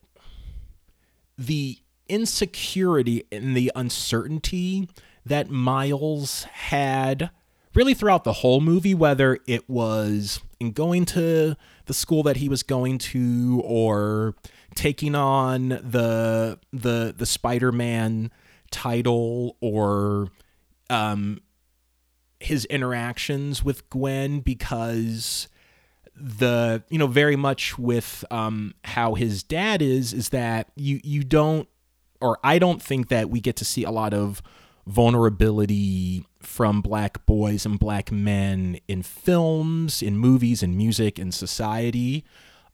the 1.37 1.79
insecurity 2.09 3.25
and 3.31 3.55
the 3.55 3.71
uncertainty 3.75 4.89
that 5.27 5.51
Miles 5.51 6.45
had 6.45 7.31
really 7.75 7.95
throughout 7.95 8.25
the 8.25 8.33
whole 8.33 8.61
movie, 8.61 8.95
whether 8.95 9.39
it 9.47 9.69
was 9.69 10.41
in 10.61 10.73
going 10.73 11.05
to 11.05 11.57
the 11.87 11.95
school 11.95 12.23
that 12.23 12.39
he 12.39 12.49
was 12.49 12.63
going 12.63 12.99
to 12.99 13.63
or 13.65 14.35
taking 14.75 15.15
on 15.15 15.69
the 15.69 16.59
the 16.73 17.15
the 17.17 17.27
Spider-Man 17.27 18.31
title 18.71 19.57
or 19.61 20.29
um 20.91 21.41
his 22.41 22.65
interactions 22.67 23.65
with 23.65 23.89
Gwen 23.91 24.41
because 24.41 25.49
the 26.17 26.83
you 26.91 26.99
know 26.99 27.07
very 27.07 27.37
much 27.37 27.79
with 27.79 28.25
um 28.31 28.75
how 28.85 29.15
his 29.15 29.43
dad 29.43 29.83
is 29.83 30.13
is 30.13 30.31
that 30.31 30.69
you 30.77 31.01
you 31.03 31.25
don't 31.25 31.69
or 32.21 32.39
I 32.43 32.59
don't 32.59 32.83
think 32.83 33.09
that 33.09 33.31
we 33.31 33.41
get 33.41 33.57
to 33.57 33.65
see 33.65 33.85
a 33.85 33.91
lot 33.91 34.15
of 34.15 34.43
vulnerability 34.87 36.27
from 36.41 36.83
black 36.83 37.25
boys 37.27 37.65
and 37.65 37.79
black 37.79 38.13
men 38.13 38.79
in 38.87 39.03
films, 39.03 40.03
in 40.03 40.19
movies, 40.19 40.63
in 40.63 40.77
music, 40.77 41.19
in 41.19 41.33
society. 41.33 42.25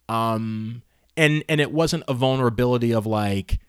Um 0.09 0.83
and 1.16 1.44
and 1.49 1.61
it 1.61 1.73
wasn't 1.73 2.03
a 2.09 2.14
vulnerability 2.14 2.92
of 2.92 3.07
like 3.07 3.61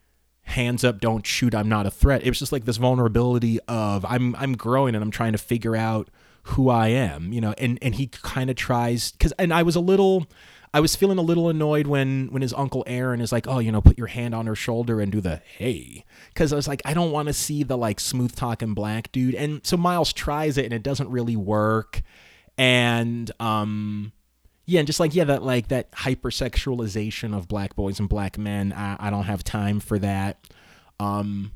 hands 0.43 0.83
up 0.83 0.99
don't 0.99 1.25
shoot 1.25 1.53
i'm 1.53 1.69
not 1.69 1.85
a 1.85 1.91
threat 1.91 2.23
it 2.23 2.29
was 2.29 2.39
just 2.39 2.51
like 2.51 2.65
this 2.65 2.77
vulnerability 2.77 3.59
of 3.67 4.05
i'm 4.05 4.35
i'm 4.37 4.53
growing 4.57 4.95
and 4.95 5.03
i'm 5.03 5.11
trying 5.11 5.31
to 5.31 5.37
figure 5.37 5.75
out 5.75 6.09
who 6.43 6.69
i 6.69 6.87
am 6.87 7.31
you 7.31 7.39
know 7.39 7.53
and 7.57 7.77
and 7.81 7.95
he 7.95 8.07
kind 8.07 8.49
of 8.49 8.55
tries 8.55 9.13
cuz 9.19 9.31
and 9.37 9.53
i 9.53 9.61
was 9.61 9.75
a 9.75 9.79
little 9.79 10.25
i 10.73 10.79
was 10.79 10.95
feeling 10.95 11.17
a 11.17 11.21
little 11.21 11.49
annoyed 11.49 11.87
when 11.87 12.27
when 12.31 12.41
his 12.41 12.53
uncle 12.53 12.83
aaron 12.87 13.21
is 13.21 13.31
like 13.31 13.47
oh 13.47 13.59
you 13.59 13.71
know 13.71 13.81
put 13.81 13.97
your 13.97 14.07
hand 14.07 14.33
on 14.33 14.47
her 14.47 14.55
shoulder 14.55 14.99
and 14.99 15.11
do 15.11 15.21
the 15.21 15.41
hey 15.57 16.05
cuz 16.35 16.51
i 16.51 16.55
was 16.55 16.67
like 16.67 16.81
i 16.85 16.93
don't 16.93 17.11
want 17.11 17.27
to 17.27 17.33
see 17.33 17.63
the 17.63 17.77
like 17.77 17.99
smooth 17.99 18.35
talking 18.35 18.73
black 18.73 19.11
dude 19.11 19.35
and 19.35 19.65
so 19.65 19.77
miles 19.77 20.13
tries 20.13 20.57
it 20.57 20.65
and 20.65 20.73
it 20.73 20.83
doesn't 20.83 21.09
really 21.09 21.35
work 21.35 22.01
and 22.57 23.31
um 23.39 24.11
yeah, 24.65 24.79
and 24.79 24.87
just 24.87 24.99
like 24.99 25.13
yeah, 25.13 25.25
that 25.25 25.43
like 25.43 25.67
that 25.67 25.91
hypersexualization 25.91 27.35
of 27.35 27.47
black 27.47 27.75
boys 27.75 27.99
and 27.99 28.07
black 28.07 28.37
men. 28.37 28.71
I, 28.71 28.95
I 28.99 29.09
don't 29.09 29.25
have 29.25 29.43
time 29.43 29.81
for 29.81 29.99
that. 29.99 30.47
Um, 30.99 31.51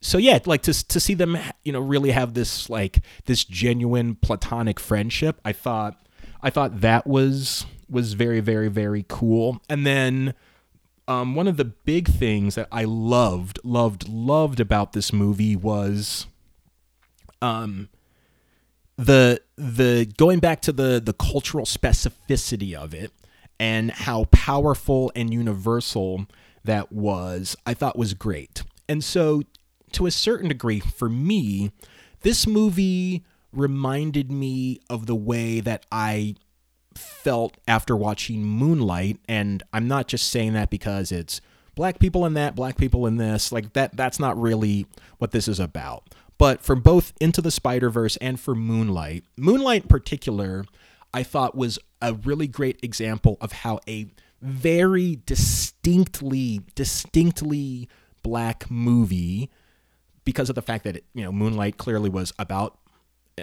so 0.00 0.18
yeah, 0.18 0.38
like 0.44 0.62
to 0.62 0.88
to 0.88 0.98
see 0.98 1.14
them, 1.14 1.38
you 1.62 1.72
know, 1.72 1.80
really 1.80 2.10
have 2.10 2.34
this 2.34 2.68
like 2.68 3.00
this 3.26 3.44
genuine 3.44 4.16
platonic 4.16 4.80
friendship. 4.80 5.40
I 5.44 5.52
thought 5.52 6.04
I 6.42 6.50
thought 6.50 6.80
that 6.80 7.06
was 7.06 7.64
was 7.90 8.14
very 8.14 8.40
very 8.40 8.68
very 8.68 9.04
cool. 9.08 9.60
And 9.68 9.86
then 9.86 10.34
um, 11.06 11.34
one 11.34 11.48
of 11.48 11.56
the 11.56 11.64
big 11.64 12.08
things 12.08 12.54
that 12.54 12.68
I 12.70 12.84
loved 12.84 13.58
loved 13.64 14.08
loved 14.08 14.60
about 14.60 14.92
this 14.92 15.12
movie 15.12 15.56
was 15.56 16.26
um 17.40 17.88
the 18.96 19.40
the 19.56 20.12
going 20.16 20.40
back 20.40 20.60
to 20.62 20.72
the 20.72 21.00
the 21.04 21.12
cultural 21.12 21.64
specificity 21.64 22.74
of 22.74 22.92
it 22.92 23.12
and 23.60 23.90
how 23.90 24.24
powerful 24.26 25.10
and 25.14 25.32
universal 25.32 26.26
that 26.64 26.92
was, 26.92 27.56
I 27.66 27.74
thought 27.74 27.98
was 27.98 28.14
great. 28.14 28.62
And 28.88 29.02
so, 29.02 29.42
to 29.92 30.06
a 30.06 30.10
certain 30.10 30.48
degree, 30.48 30.80
for 30.80 31.08
me, 31.08 31.72
this 32.20 32.46
movie 32.46 33.24
reminded 33.52 34.30
me 34.30 34.80
of 34.90 35.06
the 35.06 35.14
way 35.14 35.60
that 35.60 35.86
I 35.90 36.36
felt 36.98 37.56
after 37.66 37.96
watching 37.96 38.44
Moonlight. 38.44 39.18
And 39.28 39.62
I'm 39.72 39.88
not 39.88 40.08
just 40.08 40.30
saying 40.30 40.52
that 40.54 40.70
because 40.70 41.12
it's 41.12 41.40
black 41.74 41.98
people 41.98 42.26
in 42.26 42.34
that, 42.34 42.54
black 42.54 42.76
people 42.76 43.06
in 43.06 43.16
this. 43.16 43.52
Like 43.52 43.72
that, 43.74 43.96
that's 43.96 44.18
not 44.18 44.40
really 44.40 44.86
what 45.18 45.30
this 45.30 45.48
is 45.48 45.60
about. 45.60 46.14
But 46.38 46.62
for 46.62 46.76
both 46.76 47.12
Into 47.20 47.42
the 47.42 47.50
Spider 47.50 47.90
Verse 47.90 48.16
and 48.18 48.38
for 48.38 48.54
Moonlight, 48.54 49.24
Moonlight 49.36 49.82
in 49.82 49.88
particular, 49.88 50.64
I 51.12 51.22
thought 51.22 51.56
was 51.56 51.78
a 52.00 52.14
really 52.14 52.46
great 52.46 52.78
example 52.82 53.36
of 53.40 53.52
how 53.52 53.80
a 53.88 54.06
very 54.40 55.18
distinctly, 55.26 56.60
distinctly 56.76 57.88
black 58.22 58.70
movie, 58.70 59.50
because 60.24 60.48
of 60.48 60.54
the 60.54 60.62
fact 60.62 60.84
that 60.84 60.96
it, 60.96 61.04
you 61.14 61.24
know 61.24 61.32
Moonlight 61.32 61.76
clearly 61.76 62.10
was 62.10 62.32
about 62.38 62.78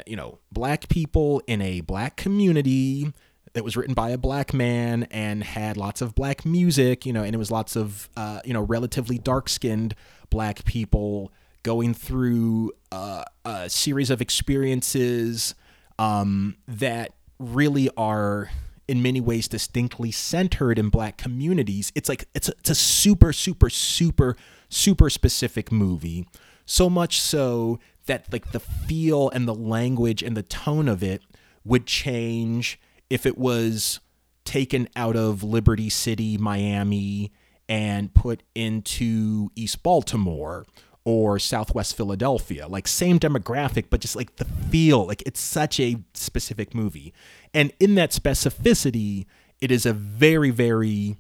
you 0.06 0.16
know 0.16 0.40
black 0.52 0.88
people 0.88 1.42
in 1.48 1.62
a 1.62 1.82
black 1.82 2.16
community 2.16 3.12
that 3.56 3.64
was 3.64 3.78
written 3.78 3.94
by 3.94 4.10
a 4.10 4.18
black 4.18 4.54
man 4.54 5.08
and 5.12 5.42
had 5.42 5.78
lots 5.78 6.02
of 6.02 6.14
black 6.14 6.46
music, 6.46 7.06
you 7.06 7.14
know, 7.14 7.24
and 7.24 7.34
it 7.34 7.38
was 7.38 7.50
lots 7.50 7.78
of 7.78 8.10
uh, 8.18 8.42
you 8.44 8.54
know 8.54 8.62
relatively 8.62 9.18
dark 9.18 9.50
skinned 9.50 9.96
black 10.30 10.66
people 10.66 11.32
going 11.64 11.94
through 11.94 12.74
uh, 12.92 13.24
a 13.46 13.70
series 13.70 14.10
of 14.10 14.22
experiences 14.22 15.56
um, 15.98 16.58
that 16.68 17.14
really 17.40 17.90
are 17.98 18.52
in 18.90 19.02
many 19.02 19.22
ways 19.22 19.48
distinctly 19.48 20.12
centered 20.12 20.78
in 20.78 20.90
black 20.90 21.18
communities. 21.18 21.94
It's 21.96 22.10
like 22.10 22.28
it's 22.36 22.50
a, 22.50 22.54
it's 22.60 22.70
a 22.70 22.76
super 22.76 23.32
super 23.32 23.70
super 23.70 24.36
super 24.68 25.10
specific 25.10 25.72
movie. 25.72 26.28
So 26.66 26.90
much 26.90 27.22
so 27.22 27.80
that 28.06 28.32
like 28.34 28.52
the 28.52 28.60
feel 28.60 29.30
and 29.30 29.48
the 29.48 29.56
language 29.56 30.22
and 30.22 30.36
the 30.36 30.44
tone 30.44 30.90
of 30.90 31.02
it 31.02 31.22
would 31.64 31.86
change 31.86 32.80
if 33.16 33.26
it 33.26 33.38
was 33.38 34.02
taken 34.44 34.90
out 34.94 35.16
of 35.16 35.42
Liberty 35.42 35.90
City, 35.90 36.38
Miami, 36.38 37.32
and 37.70 38.14
put 38.14 38.44
into 38.54 39.50
East 39.56 39.82
Baltimore 39.82 40.66
or 41.06 41.40
Southwest 41.40 41.96
Philadelphia. 41.96 42.68
Like 42.68 42.90
same 42.90 43.18
demographic, 43.18 43.86
but 43.90 44.02
just 44.02 44.18
like 44.18 44.36
the 44.36 44.44
feel, 44.44 45.08
like 45.08 45.24
it's 45.26 45.40
such 45.40 45.80
a 45.80 45.96
specific 46.14 46.76
movie. 46.76 47.14
And 47.54 47.72
in 47.80 47.96
that 47.96 48.12
specificity, 48.12 49.26
it 49.62 49.72
is 49.72 49.86
a 49.86 49.94
very, 49.94 50.52
very 50.52 51.16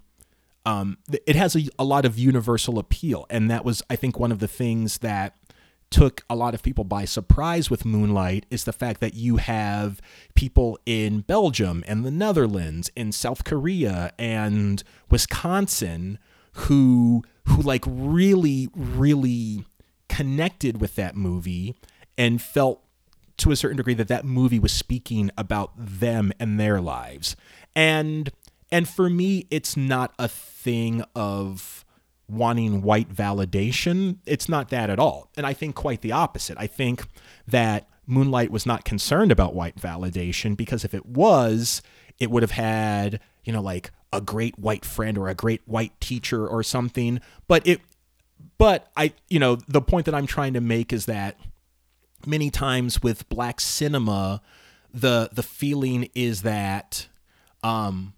um, 0.65 0.97
it 1.25 1.38
has 1.38 1.55
a, 1.55 1.69
a 1.79 1.86
lot 1.86 2.03
of 2.03 2.19
universal 2.19 2.77
appeal. 2.77 3.25
And 3.29 3.49
that 3.49 3.63
was, 3.63 3.84
I 3.89 3.95
think, 3.95 4.19
one 4.19 4.34
of 4.34 4.39
the 4.39 4.47
things 4.47 4.97
that 4.97 5.36
took 5.95 6.25
a 6.29 6.36
lot 6.36 6.53
of 6.53 6.62
people 6.62 6.84
by 6.84 7.05
surprise 7.05 7.69
with 7.69 7.86
Moonlight 7.86 8.45
is 8.49 8.65
the 8.65 8.73
fact 8.73 8.99
that 8.99 9.13
you 9.13 9.38
have 9.38 10.01
people 10.34 10.77
in 10.86 11.21
Belgium 11.21 11.86
and 11.88 12.03
the 12.03 12.12
Netherlands, 12.12 12.91
in 12.97 13.13
South 13.13 13.45
Korea 13.45 14.12
and 14.19 14.84
Wisconsin 15.10 16.19
who 16.51 17.23
who 17.45 17.62
like 17.62 17.86
really 17.88 18.67
really 18.75 19.63
connected 20.10 20.81
with 20.81 20.95
that 20.95 21.15
movie 21.15 21.73
and 22.17 22.41
felt 22.41 22.84
to 23.38 23.51
a 23.51 23.55
certain 23.55 23.77
degree 23.77 23.93
that 23.93 24.10
that 24.10 24.25
movie 24.25 24.60
was 24.60 24.73
speaking 24.73 25.31
about 25.38 25.71
them 25.77 26.34
and 26.41 26.60
their 26.60 26.81
lives. 26.81 27.38
And 27.73 28.31
and 28.69 28.89
for 28.89 29.10
me, 29.10 29.47
it's 29.49 29.77
not 29.77 30.13
a 30.19 30.27
thing 30.27 31.05
of 31.15 31.85
wanting 32.27 32.81
white 32.81 33.13
validation. 33.13 34.17
It's 34.25 34.49
not 34.49 34.69
that 34.69 34.89
at 34.89 34.99
all. 34.99 35.29
And 35.38 35.45
I 35.45 35.53
think 35.53 35.75
quite 35.75 36.01
the 36.01 36.11
opposite. 36.11 36.57
I 36.59 36.67
think 36.67 37.05
that 37.47 37.88
Moonlight 38.07 38.51
was 38.51 38.65
not 38.65 38.85
concerned 38.85 39.31
about 39.31 39.53
white 39.53 39.77
validation 39.77 40.55
because 40.55 40.83
if 40.83 40.93
it 40.93 41.05
was, 41.05 41.81
it 42.19 42.31
would 42.31 42.43
have 42.43 42.51
had, 42.51 43.19
you 43.43 43.53
know, 43.53 43.61
like 43.61 43.91
a 44.11 44.21
great 44.21 44.57
white 44.57 44.85
friend 44.85 45.17
or 45.17 45.27
a 45.27 45.35
great 45.35 45.61
white 45.65 45.99
teacher 45.99 46.47
or 46.47 46.63
something. 46.63 47.19
But 47.47 47.65
it, 47.67 47.81
but 48.57 48.91
I, 48.95 49.13
you 49.29 49.39
know, 49.39 49.57
the 49.67 49.81
point 49.81 50.05
that 50.05 50.15
I'm 50.15 50.27
trying 50.27 50.53
to 50.53 50.61
make 50.61 50.93
is 50.93 51.05
that 51.05 51.38
many 52.25 52.49
times 52.49 53.03
with 53.03 53.27
black 53.29 53.59
cinema, 53.59 54.41
the 54.93 55.29
the 55.33 55.43
feeling 55.43 56.09
is 56.15 56.43
that 56.43 57.07
um 57.63 58.13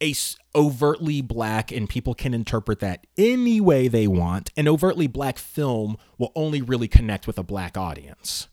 a 0.00 0.14
overtly 0.54 1.20
black 1.20 1.72
and 1.72 1.88
people 1.88 2.14
can 2.14 2.34
interpret 2.34 2.80
that 2.80 3.06
any 3.16 3.60
way 3.60 3.88
they 3.88 4.06
want 4.06 4.50
an 4.56 4.68
overtly 4.68 5.06
black 5.06 5.38
film 5.38 5.96
will 6.18 6.32
only 6.34 6.60
really 6.62 6.88
connect 6.88 7.26
with 7.26 7.38
a 7.38 7.42
black 7.42 7.76
audience. 7.76 8.48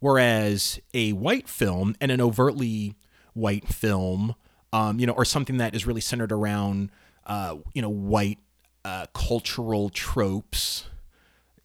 Whereas 0.00 0.80
a 0.94 1.12
white 1.12 1.48
film 1.48 1.96
and 2.00 2.10
an 2.10 2.20
overtly 2.20 2.94
white 3.32 3.68
film 3.68 4.34
um, 4.72 4.98
you 4.98 5.06
know 5.06 5.12
or 5.12 5.24
something 5.24 5.58
that 5.58 5.74
is 5.74 5.86
really 5.86 6.00
centered 6.00 6.32
around 6.32 6.90
uh, 7.26 7.56
you 7.74 7.82
know 7.82 7.88
white 7.88 8.38
uh, 8.84 9.06
cultural 9.14 9.88
tropes 9.90 10.84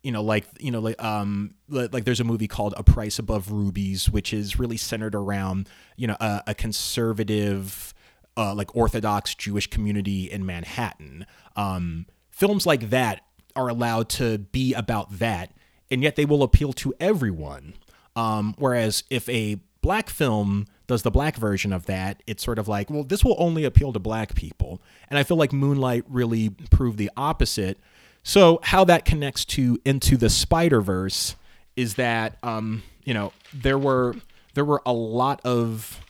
you 0.04 0.12
know 0.12 0.24
like 0.24 0.46
you 0.60 0.72
know 0.72 0.80
like 0.80 1.02
um 1.04 1.54
like 1.70 2.06
there's 2.06 2.20
a 2.20 2.24
movie 2.24 2.48
called 2.48 2.74
a 2.78 2.84
price 2.84 3.20
above 3.20 3.52
rubies 3.52 4.10
which 4.10 4.34
is 4.34 4.58
really 4.58 4.78
centered 4.78 5.14
around 5.14 5.70
you 5.96 6.08
know 6.08 6.18
a, 6.20 6.44
a 6.48 6.56
conservative 6.56 7.94
uh, 8.42 8.56
like 8.56 8.76
Orthodox 8.76 9.36
Jewish 9.36 9.68
community 9.68 10.30
in 10.32 10.46
Manhattan. 10.46 11.28
Um, 11.56 12.08
films 12.32 12.66
like 12.66 12.90
that 12.90 13.22
are 13.56 13.70
allowed 13.70 14.10
to 14.10 14.40
be 14.40 14.74
about 14.74 15.20
that, 15.20 15.52
and 15.92 16.02
yet 16.02 16.16
they 16.16 16.26
will 16.26 16.42
appeal 16.42 16.74
to 16.74 16.94
everyone. 17.00 17.76
Um, 18.16 18.56
whereas 18.58 19.04
if 19.12 19.30
a 19.30 19.60
black 19.82 20.10
film 20.10 20.66
does 20.88 21.04
the 21.04 21.12
black 21.12 21.36
version 21.36 21.72
of 21.72 21.86
that, 21.86 22.24
it's 22.26 22.44
sort 22.44 22.58
of 22.58 22.68
like, 22.68 22.90
well, 22.90 23.04
this 23.04 23.24
will 23.24 23.36
only 23.38 23.64
appeal 23.64 23.94
to 23.94 24.00
black 24.00 24.34
people. 24.34 24.82
And 25.10 25.20
I 25.20 25.24
feel 25.24 25.38
like 25.38 25.54
Moonlight 25.54 26.06
really 26.10 26.50
proved 26.50 26.98
the 26.98 27.12
opposite. 27.16 27.80
So 28.24 28.60
how 28.64 28.84
that 28.86 29.06
connects 29.06 29.46
to 29.46 29.80
into 29.86 30.18
the 30.18 30.30
Spider 30.30 30.82
Verse 30.82 31.36
is 31.76 31.94
that 31.96 32.38
um, 32.42 32.82
you 33.04 33.14
know 33.14 33.34
there 33.54 33.78
were 33.78 34.16
there 34.56 34.66
were 34.66 34.82
a 34.86 34.94
lot 34.94 35.42
of 35.46 36.02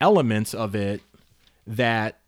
elements 0.00 0.54
of 0.54 0.74
it 0.74 1.02
that 1.66 2.20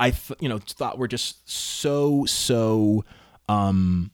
I 0.00 0.10
th- 0.10 0.40
you 0.40 0.48
know 0.48 0.58
thought 0.58 0.98
were 0.98 1.08
just 1.08 1.48
so 1.48 2.24
so 2.26 3.04
um 3.48 4.10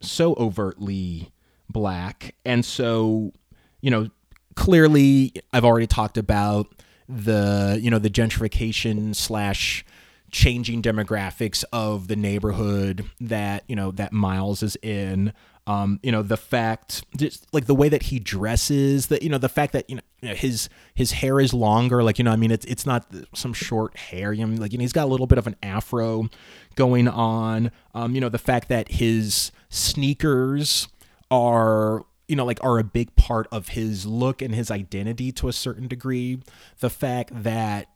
so 0.00 0.34
overtly 0.34 1.30
black. 1.68 2.34
And 2.44 2.64
so 2.64 3.32
you 3.80 3.90
know 3.90 4.10
clearly 4.54 5.32
I've 5.52 5.64
already 5.64 5.86
talked 5.86 6.18
about 6.18 6.66
the 7.08 7.78
you 7.80 7.90
know 7.90 7.98
the 7.98 8.10
gentrification 8.10 9.14
slash 9.14 9.84
changing 10.30 10.82
demographics 10.82 11.64
of 11.72 12.08
the 12.08 12.16
neighborhood 12.16 13.04
that 13.20 13.64
you 13.68 13.76
know 13.76 13.90
that 13.92 14.12
Miles 14.12 14.62
is 14.62 14.76
in 14.82 15.32
um, 15.66 15.98
you 16.02 16.12
know, 16.12 16.22
the 16.22 16.36
fact, 16.36 17.04
just 17.16 17.46
like 17.52 17.66
the 17.66 17.74
way 17.74 17.88
that 17.88 18.04
he 18.04 18.20
dresses, 18.20 19.08
that 19.08 19.22
you 19.22 19.28
know, 19.28 19.38
the 19.38 19.48
fact 19.48 19.72
that 19.72 19.90
you 19.90 19.96
know 20.22 20.34
his 20.34 20.68
his 20.94 21.12
hair 21.12 21.40
is 21.40 21.52
longer, 21.52 22.04
like 22.04 22.18
you 22.18 22.24
know, 22.24 22.30
I 22.30 22.36
mean, 22.36 22.52
it's 22.52 22.64
it's 22.66 22.86
not 22.86 23.06
some 23.34 23.52
short 23.52 23.96
hair. 23.96 24.32
You 24.32 24.46
know, 24.46 24.60
like 24.60 24.72
you 24.72 24.78
know, 24.78 24.82
he's 24.82 24.92
got 24.92 25.04
a 25.04 25.10
little 25.10 25.26
bit 25.26 25.38
of 25.38 25.46
an 25.46 25.56
afro 25.62 26.28
going 26.76 27.08
on. 27.08 27.72
Um, 27.94 28.14
you 28.14 28.20
know, 28.20 28.28
the 28.28 28.38
fact 28.38 28.68
that 28.68 28.92
his 28.92 29.50
sneakers 29.68 30.86
are 31.32 32.04
you 32.28 32.36
know 32.36 32.44
like 32.44 32.62
are 32.62 32.78
a 32.78 32.84
big 32.84 33.16
part 33.16 33.48
of 33.50 33.70
his 33.70 34.06
look 34.06 34.40
and 34.40 34.54
his 34.54 34.70
identity 34.70 35.32
to 35.32 35.48
a 35.48 35.52
certain 35.52 35.88
degree. 35.88 36.40
The 36.78 36.90
fact 36.90 37.30
that 37.42 37.88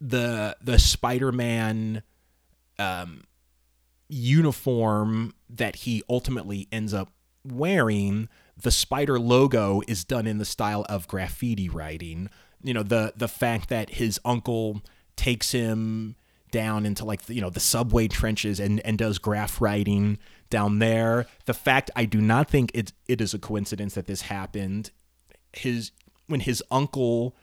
the 0.00 0.56
the 0.62 0.78
Spider-Man 0.78 2.02
um 2.78 3.24
uniform 4.08 5.34
that 5.48 5.76
he 5.76 6.02
ultimately 6.08 6.68
ends 6.72 6.94
up 6.94 7.12
wearing, 7.44 8.28
the 8.60 8.70
spider 8.70 9.18
logo 9.18 9.82
is 9.86 10.04
done 10.04 10.26
in 10.26 10.38
the 10.38 10.44
style 10.44 10.84
of 10.88 11.08
graffiti 11.08 11.68
writing. 11.68 12.28
You 12.62 12.74
know, 12.74 12.82
the 12.82 13.12
the 13.16 13.28
fact 13.28 13.68
that 13.68 13.90
his 13.90 14.20
uncle 14.24 14.82
takes 15.16 15.52
him 15.52 16.16
down 16.50 16.86
into 16.86 17.04
like 17.04 17.28
you 17.28 17.40
know 17.40 17.50
the 17.50 17.60
subway 17.60 18.08
trenches 18.08 18.58
and 18.58 18.80
and 18.80 18.98
does 18.98 19.18
graph 19.18 19.60
writing 19.60 20.18
down 20.50 20.78
there. 20.78 21.26
The 21.44 21.54
fact 21.54 21.90
I 21.94 22.04
do 22.04 22.20
not 22.20 22.50
think 22.50 22.70
it 22.74 22.92
it 23.06 23.20
is 23.20 23.34
a 23.34 23.38
coincidence 23.38 23.94
that 23.94 24.06
this 24.06 24.22
happened. 24.22 24.90
His 25.52 25.92
when 26.26 26.40
his 26.40 26.62
uncle 26.70 27.36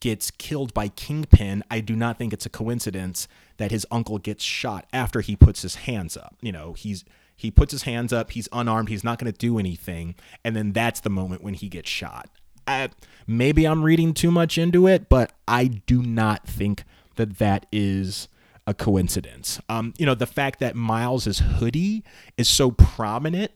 gets 0.00 0.30
killed 0.30 0.72
by 0.74 0.88
Kingpin, 0.88 1.64
I 1.70 1.80
do 1.80 1.96
not 1.96 2.18
think 2.18 2.32
it's 2.32 2.46
a 2.46 2.50
coincidence 2.50 3.28
that 3.56 3.70
his 3.70 3.86
uncle 3.90 4.18
gets 4.18 4.44
shot 4.44 4.86
after 4.92 5.20
he 5.20 5.36
puts 5.36 5.62
his 5.62 5.76
hands 5.76 6.16
up. 6.16 6.36
You 6.40 6.52
know, 6.52 6.72
he's 6.72 7.04
he 7.36 7.50
puts 7.52 7.70
his 7.70 7.82
hands 7.82 8.12
up, 8.12 8.32
he's 8.32 8.48
unarmed, 8.52 8.88
he's 8.88 9.04
not 9.04 9.18
going 9.18 9.32
to 9.32 9.38
do 9.38 9.58
anything, 9.58 10.16
and 10.44 10.56
then 10.56 10.72
that's 10.72 11.00
the 11.00 11.10
moment 11.10 11.42
when 11.42 11.54
he 11.54 11.68
gets 11.68 11.88
shot. 11.88 12.28
I, 12.66 12.90
maybe 13.26 13.64
I'm 13.64 13.84
reading 13.84 14.12
too 14.12 14.32
much 14.32 14.58
into 14.58 14.88
it, 14.88 15.08
but 15.08 15.32
I 15.46 15.66
do 15.66 16.02
not 16.02 16.46
think 16.46 16.84
that 17.14 17.38
that 17.38 17.66
is 17.70 18.28
a 18.66 18.74
coincidence. 18.74 19.60
Um, 19.68 19.94
you 19.98 20.04
know, 20.04 20.14
the 20.14 20.26
fact 20.26 20.58
that 20.60 20.74
Miles's 20.74 21.38
hoodie 21.38 22.04
is 22.36 22.48
so 22.48 22.70
prominent 22.72 23.52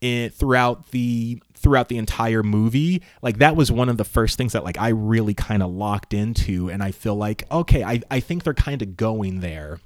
in, 0.00 0.30
throughout 0.30 0.90
the 0.92 1.42
throughout 1.64 1.88
the 1.88 1.98
entire 1.98 2.44
movie 2.44 3.02
like 3.22 3.38
that 3.38 3.56
was 3.56 3.72
one 3.72 3.88
of 3.88 3.96
the 3.96 4.04
first 4.04 4.38
things 4.38 4.52
that 4.52 4.62
like 4.62 4.78
i 4.78 4.88
really 4.88 5.34
kind 5.34 5.62
of 5.62 5.70
locked 5.72 6.14
into 6.14 6.70
and 6.70 6.82
i 6.82 6.92
feel 6.92 7.16
like 7.16 7.42
okay 7.50 7.82
i, 7.82 8.00
I 8.10 8.20
think 8.20 8.44
they're 8.44 8.54
kind 8.54 8.82
of 8.82 8.96
going 8.96 9.40
there 9.40 9.80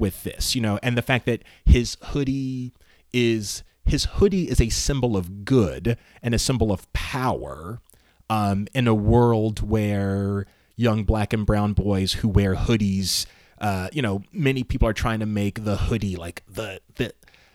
with 0.00 0.24
this 0.24 0.56
you 0.56 0.60
know? 0.60 0.78
And 0.82 0.96
the 0.96 1.02
fact 1.02 1.26
that 1.26 1.44
his 1.64 1.96
hoodie 2.02 2.72
is 3.12 3.62
his 3.84 4.04
hoodie 4.04 4.48
is 4.48 4.60
a 4.60 4.68
symbol 4.68 5.16
of 5.16 5.44
good 5.44 5.96
and 6.22 6.34
a 6.34 6.38
symbol 6.38 6.72
of 6.72 6.90
power 6.92 7.80
um, 8.28 8.66
in 8.74 8.86
a 8.86 8.94
world 8.94 9.68
where 9.68 10.46
young 10.76 11.04
black 11.04 11.32
and 11.32 11.44
brown 11.44 11.72
boys 11.72 12.14
who 12.14 12.28
wear 12.28 12.54
hoodies 12.54 13.26
uh, 13.60 13.88
you 13.92 14.00
know 14.00 14.22
many 14.32 14.64
people 14.64 14.88
are 14.88 14.94
trying 14.94 15.20
to 15.20 15.26
make 15.26 15.64
the 15.64 15.76
hoodie 15.76 16.16
like 16.16 16.42
the 16.48 16.80
the 16.96 17.12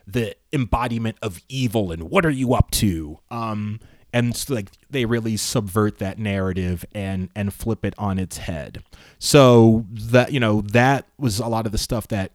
the 0.08 0.36
embodiment 0.54 1.18
of 1.22 1.42
evil 1.50 1.92
and 1.92 2.04
what 2.04 2.26
are 2.26 2.32
you 2.32 2.54
up 2.54 2.72
to? 2.72 3.20
Um 3.32 3.80
and 4.16 4.34
so, 4.34 4.54
like 4.54 4.70
they 4.90 5.04
really 5.04 5.36
subvert 5.36 5.98
that 6.00 6.18
narrative 6.18 6.86
and 6.94 7.30
and 7.36 7.54
flip 7.54 7.84
it 7.84 7.94
on 7.98 8.18
its 8.18 8.38
head. 8.38 8.82
So 9.20 9.86
that 9.92 10.32
you 10.32 10.40
know 10.40 10.62
that 10.62 11.06
was 11.18 11.40
a 11.40 11.48
lot 11.48 11.66
of 11.66 11.74
the 11.74 11.78
stuff 11.78 12.08
that 12.08 12.32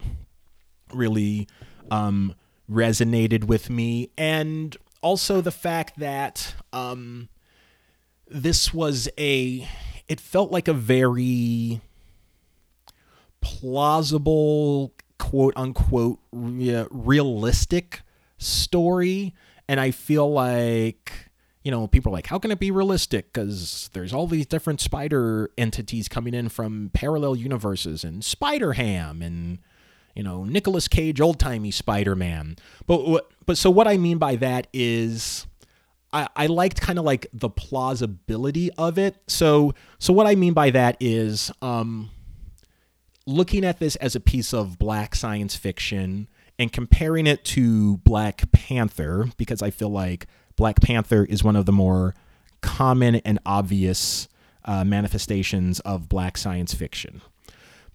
really 0.93 1.49
um 1.91 2.35
resonated 2.71 3.45
with 3.45 3.71
me. 3.71 4.11
And 4.19 4.77
also 5.01 5.41
the 5.41 5.51
fact 5.51 5.99
that 5.99 6.55
um 6.73 7.31
this 8.29 8.75
was 8.75 9.09
a 9.19 9.67
it 10.07 10.21
felt 10.21 10.51
like 10.53 10.69
a 10.69 10.75
very 10.75 11.81
plausible 13.41 14.93
quote 15.31 15.55
unquote 15.57 16.19
re- 16.33 16.87
realistic 16.91 18.03
story. 18.39 19.35
And 19.69 19.79
i 19.79 19.93
feel 19.93 20.31
like 20.31 21.13
you 21.63 21.71
know 21.71 21.87
people 21.87 22.11
are 22.11 22.15
like 22.15 22.27
how 22.27 22.39
can 22.39 22.51
it 22.51 22.59
be 22.59 22.73
realistic? 22.73 23.33
Because 23.33 23.89
there's 23.93 24.13
all 24.13 24.27
these 24.27 24.47
different 24.47 24.81
spider 24.81 25.51
entities 25.57 26.09
coming 26.09 26.35
in 26.35 26.49
from 26.49 26.91
parallel 26.93 27.37
universes 27.37 28.03
and 28.03 28.25
spider 28.25 28.73
ham 28.73 29.23
and 29.23 29.59
you 30.17 30.25
know 30.25 30.43
Nicolas 30.43 30.89
Cage 30.89 31.21
old 31.21 31.39
timey 31.39 31.71
Spider 31.71 32.17
Man 32.17 32.57
but 32.87 33.29
but 33.47 33.57
so 33.57 33.71
what 33.71 33.87
I 33.87 33.97
mean 33.99 34.19
by 34.19 34.35
that 34.37 34.67
is 34.73 35.47
I, 36.13 36.27
I 36.35 36.47
liked 36.47 36.81
kind 36.81 36.99
of 36.99 37.05
like 37.05 37.29
the 37.33 37.49
plausibility 37.49 38.73
of 38.73 38.99
it. 38.99 39.15
So 39.29 39.75
so 40.01 40.13
what 40.13 40.27
I 40.27 40.35
mean 40.35 40.55
by 40.55 40.71
that 40.71 40.97
is 40.99 41.53
um 41.63 42.11
looking 43.31 43.65
at 43.65 43.79
this 43.79 43.97
as 43.97 44.15
a 44.15 44.21
piece 44.21 44.53
of 44.53 44.79
black 44.79 45.15
science 45.15 45.57
fiction 45.57 46.29
and 46.59 46.73
comparing 46.73 47.27
it 47.27 47.45
to 47.45 47.97
Black 47.99 48.51
Panther, 48.53 49.31
because 49.39 49.63
I 49.63 49.71
feel 49.71 49.89
like 49.89 50.27
Black 50.57 50.81
Panther 50.83 51.25
is 51.25 51.43
one 51.43 51.57
of 51.57 51.65
the 51.65 51.73
more 51.73 52.15
common 52.61 53.17
and 53.17 53.39
obvious 53.47 54.29
uh, 54.67 54.85
manifestations 54.85 55.81
of 55.81 56.09
black 56.09 56.37
science 56.37 56.75
fiction. 56.75 57.23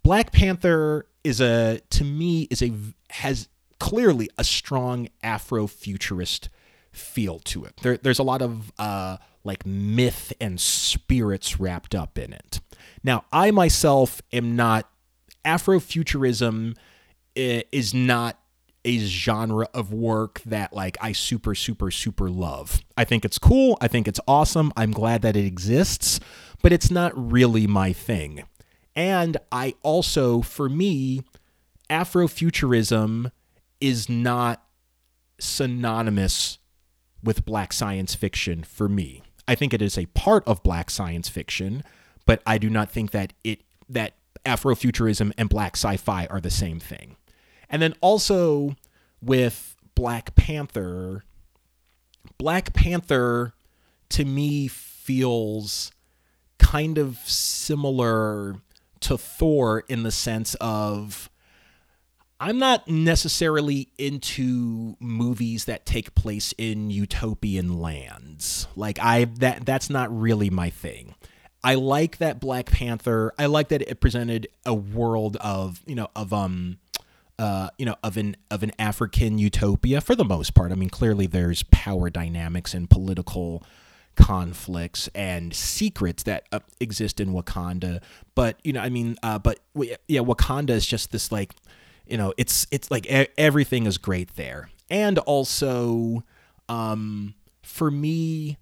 Black 0.02 0.32
Panther 0.32 1.06
is 1.22 1.40
a, 1.40 1.80
to 1.90 2.04
me, 2.04 2.48
is 2.50 2.60
a 2.60 2.72
has 3.10 3.48
clearly 3.78 4.28
a 4.36 4.42
strong 4.42 5.08
Afrofuturist 5.22 6.48
feel 6.90 7.38
to 7.40 7.64
it. 7.64 7.74
There, 7.82 7.96
there's 7.96 8.18
a 8.18 8.24
lot 8.24 8.42
of 8.42 8.72
uh, 8.78 9.18
like 9.44 9.64
myth 9.64 10.32
and 10.40 10.60
spirits 10.60 11.60
wrapped 11.60 11.94
up 11.94 12.18
in 12.18 12.32
it. 12.32 12.60
Now, 13.04 13.24
I 13.32 13.52
myself 13.52 14.20
am 14.32 14.56
not 14.56 14.90
Afrofuturism 15.46 16.76
eh, 17.36 17.62
is 17.72 17.94
not 17.94 18.38
a 18.84 18.98
genre 18.98 19.68
of 19.74 19.92
work 19.92 20.40
that 20.46 20.72
like 20.72 20.96
I 21.00 21.12
super 21.12 21.54
super 21.54 21.90
super 21.90 22.28
love. 22.28 22.80
I 22.96 23.04
think 23.04 23.24
it's 23.24 23.38
cool, 23.38 23.78
I 23.80 23.88
think 23.88 24.06
it's 24.06 24.20
awesome. 24.28 24.72
I'm 24.76 24.92
glad 24.92 25.22
that 25.22 25.36
it 25.36 25.44
exists, 25.44 26.20
but 26.62 26.72
it's 26.72 26.90
not 26.90 27.12
really 27.16 27.66
my 27.66 27.92
thing. 27.92 28.44
And 28.94 29.36
I 29.50 29.74
also 29.82 30.42
for 30.42 30.68
me 30.68 31.22
Afrofuturism 31.90 33.30
is 33.80 34.08
not 34.08 34.62
synonymous 35.38 36.58
with 37.22 37.44
black 37.44 37.72
science 37.72 38.14
fiction 38.14 38.62
for 38.62 38.88
me. 38.88 39.22
I 39.48 39.54
think 39.54 39.72
it 39.72 39.82
is 39.82 39.96
a 39.98 40.06
part 40.06 40.46
of 40.46 40.62
black 40.62 40.90
science 40.90 41.28
fiction, 41.28 41.84
but 42.24 42.42
I 42.46 42.58
do 42.58 42.70
not 42.70 42.90
think 42.90 43.10
that 43.12 43.32
it 43.44 43.62
that 43.88 44.14
Afrofuturism 44.46 45.32
and 45.36 45.48
black 45.48 45.76
sci-fi 45.76 46.26
are 46.26 46.40
the 46.40 46.50
same 46.50 46.80
thing. 46.80 47.16
And 47.68 47.82
then 47.82 47.94
also 48.00 48.76
with 49.20 49.76
Black 49.94 50.34
Panther, 50.34 51.24
Black 52.38 52.72
Panther 52.72 53.52
to 54.10 54.24
me 54.24 54.68
feels 54.68 55.90
kind 56.58 56.98
of 56.98 57.18
similar 57.18 58.56
to 59.00 59.18
Thor 59.18 59.84
in 59.88 60.02
the 60.02 60.10
sense 60.10 60.54
of 60.60 61.30
I'm 62.38 62.58
not 62.58 62.86
necessarily 62.86 63.88
into 63.96 64.96
movies 65.00 65.64
that 65.64 65.86
take 65.86 66.14
place 66.14 66.52
in 66.58 66.90
utopian 66.90 67.78
lands. 67.80 68.66
Like 68.76 68.98
I 69.00 69.24
that 69.38 69.64
that's 69.64 69.88
not 69.88 70.16
really 70.16 70.50
my 70.50 70.70
thing. 70.70 71.14
I 71.66 71.74
like 71.74 72.18
that 72.18 72.38
Black 72.38 72.66
Panther. 72.66 73.34
I 73.36 73.46
like 73.46 73.68
that 73.68 73.82
it 73.82 74.00
presented 74.00 74.46
a 74.64 74.72
world 74.72 75.36
of, 75.38 75.82
you 75.84 75.96
know, 75.96 76.08
of 76.14 76.32
um 76.32 76.78
uh, 77.38 77.68
you 77.76 77.84
know, 77.84 77.96
of 78.04 78.16
an 78.16 78.36
of 78.52 78.62
an 78.62 78.70
African 78.78 79.36
utopia 79.36 80.00
for 80.00 80.14
the 80.14 80.24
most 80.24 80.54
part. 80.54 80.70
I 80.70 80.76
mean, 80.76 80.88
clearly 80.90 81.26
there's 81.26 81.64
power 81.64 82.08
dynamics 82.08 82.72
and 82.72 82.88
political 82.88 83.64
conflicts 84.14 85.08
and 85.14 85.52
secrets 85.52 86.22
that 86.22 86.46
uh, 86.52 86.60
exist 86.80 87.18
in 87.20 87.30
Wakanda. 87.34 88.00
But 88.36 88.58
you 88.62 88.72
know, 88.72 88.80
I 88.80 88.88
mean, 88.88 89.16
uh, 89.24 89.38
but 89.40 89.58
we, 89.74 89.96
yeah, 90.06 90.20
Wakanda 90.20 90.70
is 90.70 90.86
just 90.86 91.10
this 91.10 91.32
like 91.32 91.52
you 92.06 92.16
know 92.16 92.32
it's 92.38 92.66
it's 92.70 92.92
like 92.92 93.10
e- 93.10 93.26
everything 93.36 93.86
is 93.86 93.98
great 93.98 94.36
there 94.36 94.70
and 94.88 95.18
also 95.18 96.22
um 96.68 97.34
for 97.62 97.90
me 97.90 98.56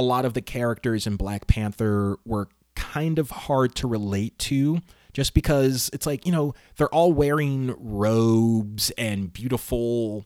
a 0.00 0.02
lot 0.02 0.24
of 0.24 0.32
the 0.32 0.40
characters 0.40 1.06
in 1.06 1.16
black 1.16 1.46
panther 1.46 2.16
were 2.24 2.48
kind 2.74 3.18
of 3.18 3.30
hard 3.30 3.74
to 3.74 3.86
relate 3.86 4.38
to 4.38 4.80
just 5.12 5.34
because 5.34 5.90
it's 5.92 6.06
like 6.06 6.24
you 6.24 6.32
know 6.32 6.54
they're 6.76 6.88
all 6.94 7.12
wearing 7.12 7.74
robes 7.78 8.90
and 8.96 9.30
beautiful 9.30 10.24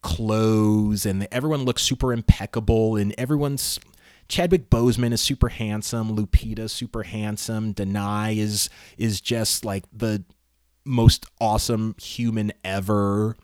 clothes 0.00 1.04
and 1.04 1.28
everyone 1.30 1.64
looks 1.64 1.82
super 1.82 2.14
impeccable 2.14 2.96
and 2.96 3.14
everyone's 3.18 3.78
Chadwick 4.28 4.70
Boseman 4.70 5.12
is 5.12 5.20
super 5.20 5.48
handsome, 5.48 6.16
Lupita 6.16 6.70
super 6.70 7.02
handsome, 7.02 7.74
Danai 7.74 8.38
is 8.38 8.70
is 8.96 9.20
just 9.20 9.64
like 9.64 9.84
the 9.92 10.24
most 10.84 11.26
awesome 11.40 11.94
human 12.00 12.52
ever. 12.64 13.36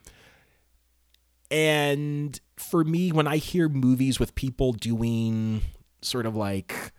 And 1.50 2.40
for 2.56 2.84
me, 2.84 3.12
when 3.12 3.26
I 3.26 3.36
hear 3.36 3.68
movies 3.68 4.18
with 4.18 4.34
people 4.34 4.72
doing 4.72 5.62
sort 6.02 6.26
of 6.26 6.36
like 6.36 6.92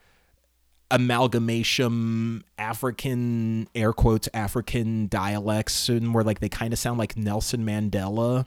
amalgamation 0.89 2.43
African 2.57 3.67
air 3.75 3.91
quotes 3.91 4.29
African 4.33 5.07
dialects 5.07 5.89
and 5.89 6.13
where 6.13 6.23
like 6.23 6.39
they 6.39 6.47
kind 6.47 6.71
of 6.71 6.79
sound 6.79 6.97
like 6.97 7.17
Nelson 7.17 7.65
Mandela 7.65 8.45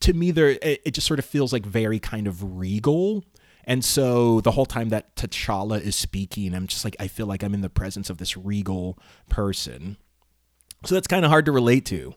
to 0.00 0.14
me 0.14 0.30
there 0.30 0.56
it 0.62 0.94
just 0.94 1.06
sort 1.06 1.18
of 1.18 1.26
feels 1.26 1.52
like 1.52 1.66
very 1.66 1.98
kind 1.98 2.26
of 2.26 2.58
regal 2.58 3.22
and 3.64 3.84
so 3.84 4.40
the 4.40 4.52
whole 4.52 4.64
time 4.64 4.88
that 4.88 5.14
T'Challa 5.14 5.78
is 5.78 5.94
speaking 5.94 6.54
I'm 6.54 6.66
just 6.66 6.86
like 6.86 6.96
I 6.98 7.06
feel 7.06 7.26
like 7.26 7.42
I'm 7.42 7.52
in 7.52 7.60
the 7.60 7.68
presence 7.68 8.08
of 8.08 8.16
this 8.16 8.34
regal 8.34 8.98
person 9.28 9.98
so 10.86 10.94
that's 10.94 11.06
kind 11.06 11.24
of 11.24 11.30
hard 11.30 11.46
to 11.46 11.52
relate 11.52 11.86
to. 11.86 12.14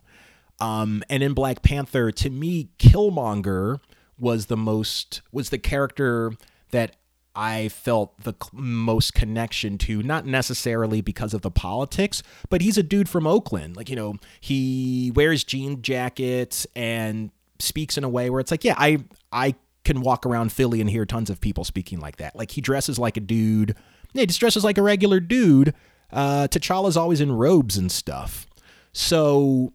Um, 0.60 1.02
and 1.08 1.22
in 1.22 1.34
Black 1.34 1.62
Panther, 1.62 2.10
to 2.10 2.30
me, 2.30 2.70
Killmonger 2.78 3.80
was 4.18 4.46
the 4.46 4.56
most 4.56 5.22
was 5.32 5.50
the 5.50 5.58
character 5.58 6.32
that 6.70 6.96
I 7.34 7.68
felt 7.68 8.24
the 8.24 8.34
most 8.52 9.14
connection 9.14 9.78
to, 9.78 10.02
not 10.02 10.26
necessarily 10.26 11.00
because 11.00 11.32
of 11.32 11.42
the 11.42 11.52
politics, 11.52 12.20
but 12.50 12.62
he's 12.62 12.76
a 12.76 12.82
dude 12.82 13.08
from 13.08 13.28
Oakland. 13.28 13.76
Like, 13.76 13.88
you 13.88 13.94
know, 13.94 14.16
he 14.40 15.12
wears 15.14 15.44
jean 15.44 15.80
jackets 15.80 16.66
and 16.74 17.30
speaks 17.60 17.96
in 17.96 18.02
a 18.02 18.08
way 18.08 18.28
where 18.28 18.40
it's 18.40 18.50
like, 18.50 18.64
yeah, 18.64 18.74
I 18.76 19.04
I 19.30 19.54
can 19.84 20.00
walk 20.00 20.26
around 20.26 20.52
Philly 20.52 20.80
and 20.80 20.90
hear 20.90 21.06
tons 21.06 21.30
of 21.30 21.40
people 21.40 21.64
speaking 21.64 22.00
like 22.00 22.16
that. 22.16 22.34
Like 22.34 22.50
he 22.50 22.60
dresses 22.60 22.98
like 22.98 23.16
a 23.16 23.20
dude. 23.20 23.76
Yeah, 24.12 24.22
he 24.22 24.26
just 24.26 24.40
dresses 24.40 24.64
like 24.64 24.78
a 24.78 24.82
regular 24.82 25.20
dude. 25.20 25.74
Uh, 26.12 26.48
T'Challa's 26.50 26.96
always 26.96 27.20
in 27.20 27.30
robes 27.30 27.76
and 27.76 27.92
stuff. 27.92 28.48
So 28.92 29.72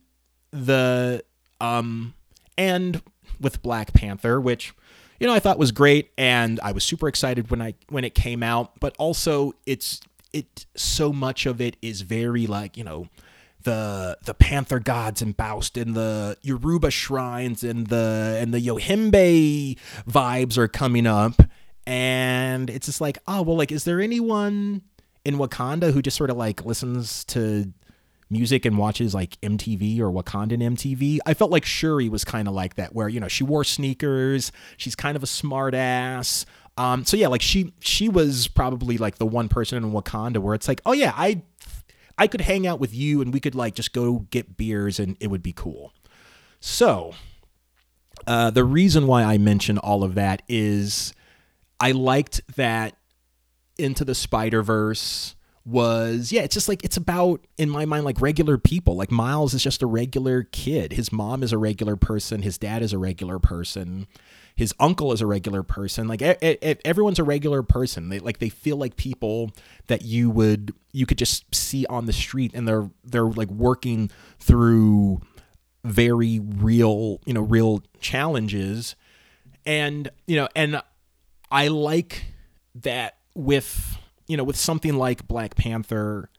the 0.54 1.24
um 1.60 2.14
and 2.58 3.02
with 3.42 3.62
Black 3.62 3.94
Panther, 3.94 4.40
which 4.40 4.74
you 5.20 5.28
know 5.28 5.34
I 5.34 5.40
thought 5.40 5.58
was 5.58 5.72
great 5.72 6.12
and 6.18 6.60
I 6.62 6.72
was 6.72 6.84
super 6.84 7.08
excited 7.08 7.50
when 7.52 7.62
I 7.62 7.74
when 7.90 8.06
it 8.06 8.16
came 8.16 8.44
out, 8.44 8.80
but 8.80 8.96
also 8.98 9.54
it's 9.66 10.00
it 10.32 10.66
so 10.76 11.12
much 11.12 11.46
of 11.46 11.60
it 11.60 11.76
is 11.82 12.02
very 12.02 12.48
like, 12.48 12.78
you 12.78 12.84
know, 12.84 13.08
the 13.64 14.18
the 14.26 14.34
panther 14.34 14.80
gods 14.80 15.22
in 15.22 15.32
Bast 15.32 15.78
and 15.78 15.96
the 15.96 16.38
Yoruba 16.42 16.92
shrines 16.92 17.64
and 17.64 17.88
the 17.88 18.38
and 18.40 18.54
the 18.54 18.60
Yohimbe 18.60 19.78
vibes 20.08 20.58
are 20.58 20.68
coming 20.68 21.08
up 21.08 21.42
and 21.86 22.70
it's 22.70 22.86
just 22.86 23.02
like, 23.02 23.18
oh 23.28 23.42
well 23.42 23.58
like 23.58 23.72
is 23.72 23.86
there 23.86 24.02
anyone 24.02 24.82
in 25.26 25.38
Wakanda 25.38 25.94
who 25.94 26.02
just 26.02 26.18
sort 26.18 26.30
of 26.30 26.38
like 26.38 26.66
listens 26.66 27.24
to 27.26 27.72
music 28.34 28.66
and 28.66 28.78
watches 28.78 29.16
like 29.16 29.40
MTV 29.40 30.00
or 30.00 30.12
Wakandan 30.12 30.62
MTV. 30.62 31.20
I 31.26 31.34
felt 31.34 31.52
like 31.52 31.64
Shuri 31.64 32.10
was 32.10 32.26
kind 32.26 32.50
of 32.50 32.54
like 32.54 32.76
that, 32.76 32.94
where 32.94 33.08
you 33.08 33.22
know 33.22 33.30
she 33.30 33.46
wore 33.46 33.64
sneakers, 33.64 34.52
she's 34.76 34.96
kind 34.96 35.16
of 35.16 35.24
a 35.24 35.28
smart 35.28 35.74
ass. 35.74 36.46
Um, 36.78 37.06
so 37.06 37.16
yeah, 37.16 37.28
like 37.28 37.42
she 37.42 37.74
she 37.80 38.10
was 38.10 38.48
probably 38.48 38.98
like 38.98 39.20
the 39.20 39.26
one 39.26 39.48
person 39.48 39.82
in 39.82 39.92
Wakanda 39.92 40.40
where 40.40 40.56
it's 40.56 40.68
like, 40.68 40.82
oh 40.86 40.92
yeah, 40.92 41.14
I 41.16 41.44
I 42.18 42.28
could 42.28 42.42
hang 42.42 42.68
out 42.68 42.80
with 42.80 42.94
you 42.94 43.22
and 43.22 43.34
we 43.34 43.40
could 43.40 43.56
like 43.56 43.76
just 43.76 43.94
go 43.94 44.26
get 44.30 44.58
beers 44.58 45.00
and 45.00 45.16
it 45.20 45.28
would 45.28 45.44
be 45.44 45.54
cool. 45.54 45.94
So 46.60 47.14
uh, 48.26 48.52
the 48.52 48.64
reason 48.64 49.08
why 49.08 49.24
I 49.24 49.38
mention 49.38 49.78
all 49.78 50.04
of 50.04 50.16
that 50.16 50.42
is 50.48 51.14
I 51.80 51.92
liked 51.92 52.42
that 52.56 52.96
Into 53.78 54.06
the 54.06 54.16
Spider 54.16 54.64
Verse 54.64 55.36
was 55.66 56.34
yeah 56.34 56.42
it's 56.42 56.54
just 56.54 56.68
like 56.68 56.84
it's 56.84 56.98
about 56.98 57.40
in 57.58 57.70
my 57.70 57.86
mind 57.86 58.06
like 58.06 58.20
regular 58.20 58.58
people. 58.58 58.96
Like 58.96 59.12
miles 59.12 59.54
is 59.54 59.64
just 59.64 59.82
a 59.82 59.88
regular 59.88 60.44
kid. 60.44 60.94
His 60.94 61.12
mom 61.12 61.44
is 61.44 61.54
a 61.54 61.58
regular 61.58 61.96
person. 61.96 62.42
His 62.42 62.58
dad 62.58 62.82
is 62.82 62.94
a 62.94 62.98
regular 62.98 63.40
person. 63.40 64.08
His 64.56 64.74
uncle 64.80 65.12
is 65.14 65.22
a 65.22 65.26
regular 65.26 65.64
person. 65.64 66.08
Like 66.08 66.22
everyone's 66.22 67.20
a 67.20 67.24
regular 67.24 67.64
person. 67.64 68.10
They 68.10 68.20
like 68.20 68.40
they 68.40 68.50
feel 68.50 68.78
like 68.78 68.98
people 68.98 69.52
that 69.88 70.04
you 70.04 70.30
would 70.30 70.74
you 70.92 71.06
could 71.06 71.18
just 71.18 71.54
see 71.56 71.86
on 71.88 72.06
the 72.06 72.14
street 72.14 72.52
and 72.54 72.68
they're 72.68 72.90
they're 73.04 73.24
like 73.24 73.50
working 73.50 74.12
through 74.40 75.22
very 75.84 76.40
real 76.40 77.20
you 77.26 77.34
know 77.34 77.42
real 77.42 77.84
challenges. 78.00 78.96
And 79.66 80.10
you 80.28 80.36
know 80.36 80.50
and 80.56 80.82
i 81.54 81.68
like 81.68 82.26
that 82.76 83.18
with 83.36 83.98
you 84.28 84.38
know, 84.38 84.44
with 84.44 84.58
something 84.58 84.96
like 84.96 85.28
Black 85.28 85.56
Panther 85.56 86.30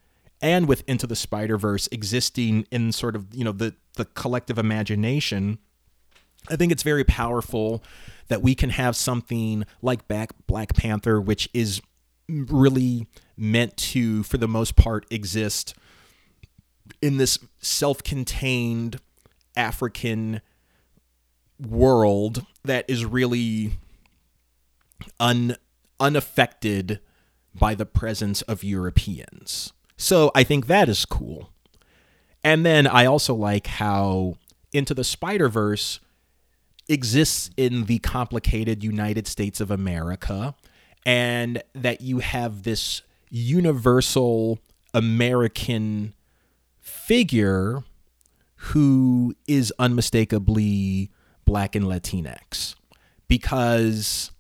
and 0.40 0.66
with 0.68 0.82
Into 0.88 1.06
the 1.06 1.16
Spider 1.16 1.56
Verse 1.56 1.88
existing 1.92 2.66
in 2.70 2.92
sort 2.92 3.16
of 3.16 3.26
you 3.34 3.44
know 3.44 3.52
the 3.52 3.74
the 3.96 4.04
collective 4.04 4.58
imagination, 4.58 5.58
I 6.48 6.56
think 6.56 6.72
it's 6.72 6.82
very 6.82 7.04
powerful 7.04 7.82
that 8.28 8.42
we 8.42 8.54
can 8.54 8.70
have 8.70 8.96
something 8.96 9.64
like 9.82 10.08
Black 10.08 10.32
Black 10.46 10.74
Panther, 10.74 11.20
which 11.20 11.48
is 11.52 11.80
really 12.28 13.06
meant 13.36 13.76
to, 13.76 14.22
for 14.22 14.38
the 14.38 14.48
most 14.48 14.76
part, 14.76 15.06
exist 15.10 15.74
in 17.02 17.18
this 17.18 17.38
self-contained 17.58 18.98
African 19.56 20.40
world 21.60 22.46
that 22.64 22.84
is 22.88 23.04
really 23.04 23.78
un 25.20 25.56
unaffected 26.00 27.00
by 27.54 27.74
the 27.74 27.86
presence 27.86 28.42
of 28.42 28.64
Europeans. 28.64 29.72
So 29.96 30.30
I 30.34 30.44
think 30.44 30.66
that 30.66 30.88
is 30.88 31.04
cool. 31.04 31.50
And 32.42 32.66
then 32.66 32.86
I 32.86 33.06
also 33.06 33.34
like 33.34 33.66
how 33.66 34.36
Into 34.72 34.92
the 34.94 35.04
Spider 35.04 35.48
Verse 35.48 36.00
exists 36.88 37.50
in 37.56 37.84
the 37.84 37.98
complicated 38.00 38.84
United 38.84 39.26
States 39.26 39.60
of 39.60 39.70
America, 39.70 40.54
and 41.06 41.62
that 41.74 42.00
you 42.00 42.18
have 42.18 42.64
this 42.64 43.02
universal 43.30 44.58
American 44.92 46.14
figure 46.80 47.82
who 48.56 49.34
is 49.46 49.72
unmistakably 49.78 51.10
black 51.44 51.74
and 51.74 51.86
Latinx 51.86 52.74
because 53.28 54.30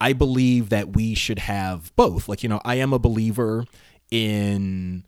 I 0.00 0.12
believe 0.12 0.68
that 0.68 0.94
we 0.94 1.14
should 1.14 1.40
have 1.40 1.94
both. 1.96 2.28
Like, 2.28 2.42
you 2.42 2.48
know, 2.48 2.60
I 2.64 2.76
am 2.76 2.92
a 2.92 2.98
believer 2.98 3.64
in 4.10 5.04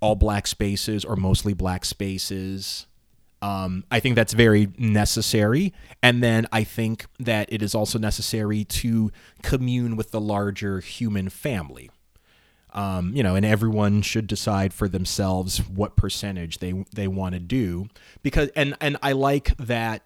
all 0.00 0.14
black 0.14 0.46
spaces 0.46 1.04
or 1.04 1.16
mostly 1.16 1.54
black 1.54 1.84
spaces. 1.84 2.86
Um, 3.42 3.84
I 3.90 4.00
think 4.00 4.16
that's 4.16 4.32
very 4.32 4.68
necessary. 4.78 5.72
And 6.02 6.22
then 6.22 6.46
I 6.52 6.64
think 6.64 7.06
that 7.18 7.52
it 7.52 7.62
is 7.62 7.74
also 7.74 7.98
necessary 7.98 8.64
to 8.64 9.10
commune 9.42 9.96
with 9.96 10.10
the 10.10 10.20
larger 10.20 10.80
human 10.80 11.28
family. 11.28 11.90
Um, 12.74 13.14
you 13.14 13.22
know, 13.22 13.34
and 13.34 13.46
everyone 13.46 14.02
should 14.02 14.26
decide 14.26 14.74
for 14.74 14.88
themselves 14.88 15.58
what 15.68 15.96
percentage 15.96 16.58
they 16.58 16.84
they 16.94 17.08
want 17.08 17.32
to 17.32 17.40
do 17.40 17.88
because 18.22 18.50
and 18.54 18.76
and 18.80 18.98
I 19.02 19.12
like 19.12 19.56
that 19.56 20.02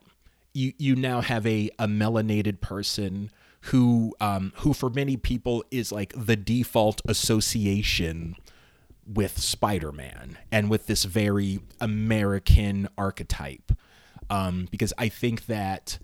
you 0.55 0.72
you 0.78 0.94
now 0.94 1.22
have 1.22 1.44
a 1.44 1.70
a 1.80 1.88
melanated 1.88 2.61
person 2.61 3.30
who 3.66 4.14
um 4.20 4.52
who 4.56 4.72
for 4.72 4.90
many 4.90 5.16
people 5.16 5.64
is 5.70 5.92
like 5.92 6.12
the 6.16 6.36
default 6.36 7.00
association 7.06 8.36
with 9.06 9.38
Spider-Man 9.38 10.38
and 10.50 10.70
with 10.70 10.86
this 10.86 11.04
very 11.04 11.60
American 11.80 12.88
archetype. 12.96 13.72
Um 14.30 14.68
because 14.70 14.92
I 14.98 15.08
think 15.08 15.46
that 15.46 15.98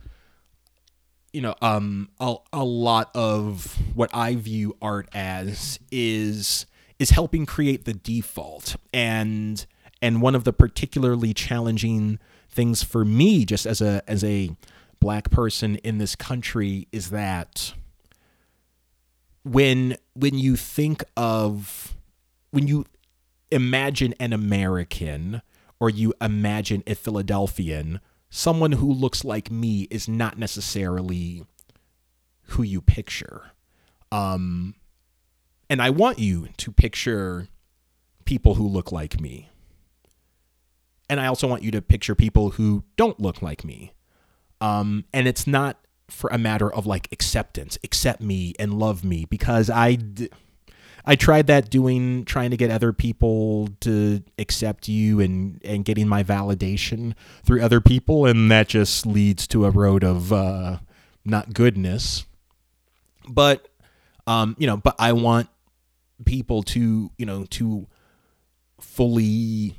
you 1.33 1.43
know 1.43 1.55
um 1.61 2.09
a, 2.21 2.37
a 2.53 2.65
lot 2.65 3.11
of 3.15 3.77
what 3.95 4.09
i 4.15 4.35
view 4.35 4.75
art 4.81 5.09
as 5.13 5.79
is 5.93 6.67
is 6.99 7.11
helping 7.11 7.47
create 7.47 7.85
the 7.85 7.95
default. 7.95 8.77
And 8.93 9.65
and 10.01 10.23
one 10.23 10.35
of 10.35 10.45
the 10.45 10.53
particularly 10.53 11.35
challenging 11.35 12.19
things 12.49 12.83
for 12.83 13.05
me 13.05 13.45
just 13.45 13.67
as 13.67 13.81
a 13.81 14.03
as 14.09 14.25
a 14.25 14.51
black 15.01 15.31
person 15.31 15.77
in 15.77 15.99
this 15.99 16.17
country 16.17 16.89
is 16.93 17.11
that 17.11 17.75
when 19.43 19.97
when 20.15 20.37
you 20.37 20.57
think 20.57 21.05
of 21.17 21.97
when 22.51 22.67
you 22.67 22.85
imagine 23.51 24.15
an 24.21 24.33
american 24.33 25.41
or 25.81 25.89
you 25.89 26.13
imagine 26.21 26.83
a 26.87 26.95
philadelphian 26.95 28.01
someone 28.31 28.73
who 28.73 28.93
looks 28.93 29.25
like 29.25 29.51
me 29.51 29.87
is 29.91 30.09
not 30.09 30.39
necessarily 30.39 31.45
who 32.49 32.63
you 32.63 32.81
picture. 32.81 33.53
Um, 34.11 34.75
and 35.71 35.83
I 35.83 35.91
want 35.91 36.19
you 36.19 36.49
to 36.59 36.73
picture 36.73 37.49
people 38.25 38.55
who 38.55 38.67
look 38.67 38.93
like 38.93 39.21
me. 39.21 39.51
And 41.11 41.21
I 41.21 41.27
also 41.27 41.47
want 41.47 41.63
you 41.63 41.71
to 41.71 41.83
picture 41.83 42.15
people 42.15 42.51
who 42.51 42.85
don't 42.97 43.19
look 43.21 43.41
like 43.41 43.65
me. 43.65 43.93
Um, 44.61 45.05
and 45.13 45.29
it's 45.29 45.47
not 45.47 45.79
for 46.09 46.31
a 46.31 46.39
matter 46.39 46.73
of 46.73 46.87
like 46.87 47.09
acceptance, 47.13 47.79
accept 47.85 48.21
me 48.21 48.55
and 48.59 48.75
love 48.75 49.05
me 49.05 49.25
because 49.25 49.71
I. 49.71 49.95
D- 49.95 50.31
I 51.05 51.17
tried 51.17 51.47
that 51.47 51.71
doing 51.71 52.27
trying 52.27 52.51
to 52.51 52.59
get 52.59 52.71
other 52.71 52.93
people 52.93 53.71
to 53.81 54.23
accept 54.39 54.89
you 54.89 55.21
and 55.21 55.59
and 55.65 55.83
getting 55.83 56.07
my 56.07 56.23
validation 56.23 57.15
through 57.45 57.63
other 57.63 57.81
people 57.81 58.27
and 58.27 58.51
that 58.51 58.69
just 58.69 59.07
leads 59.07 59.47
to 59.47 59.65
a 59.65 59.71
road 59.71 60.05
of 60.05 60.35
uh, 60.35 60.81
not 61.25 61.55
goodness. 61.55 62.27
But 63.27 63.69
um, 64.27 64.55
you 64.59 64.67
know, 64.67 64.77
but 64.77 64.97
I 64.99 65.15
want 65.15 65.49
people 66.27 66.63
to, 66.65 67.11
you 67.17 67.25
know, 67.25 67.45
to 67.53 67.87
fully 68.79 69.77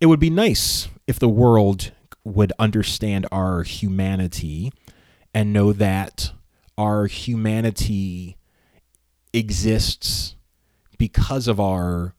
it 0.00 0.06
would 0.06 0.20
be 0.20 0.30
nice 0.30 0.88
if 1.06 1.18
the 1.18 1.28
world 1.28 1.92
would 2.26 2.52
understand 2.58 3.24
our 3.30 3.62
humanity 3.62 4.72
and 5.32 5.52
know 5.52 5.72
that 5.72 6.32
our 6.76 7.06
humanity 7.06 8.36
exists 9.32 10.34
because 10.98 11.46
of 11.46 11.60
our 11.60 12.14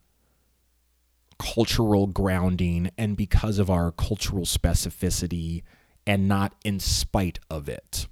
cultural 1.38 2.08
grounding 2.08 2.90
and 2.98 3.18
because 3.18 3.60
of 3.60 3.70
our 3.70 3.92
cultural 3.92 4.46
specificity 4.46 5.64
and 6.06 6.26
not 6.26 6.56
in 6.64 6.80
spite 6.80 7.40
of 7.50 7.68
it. 7.68 8.08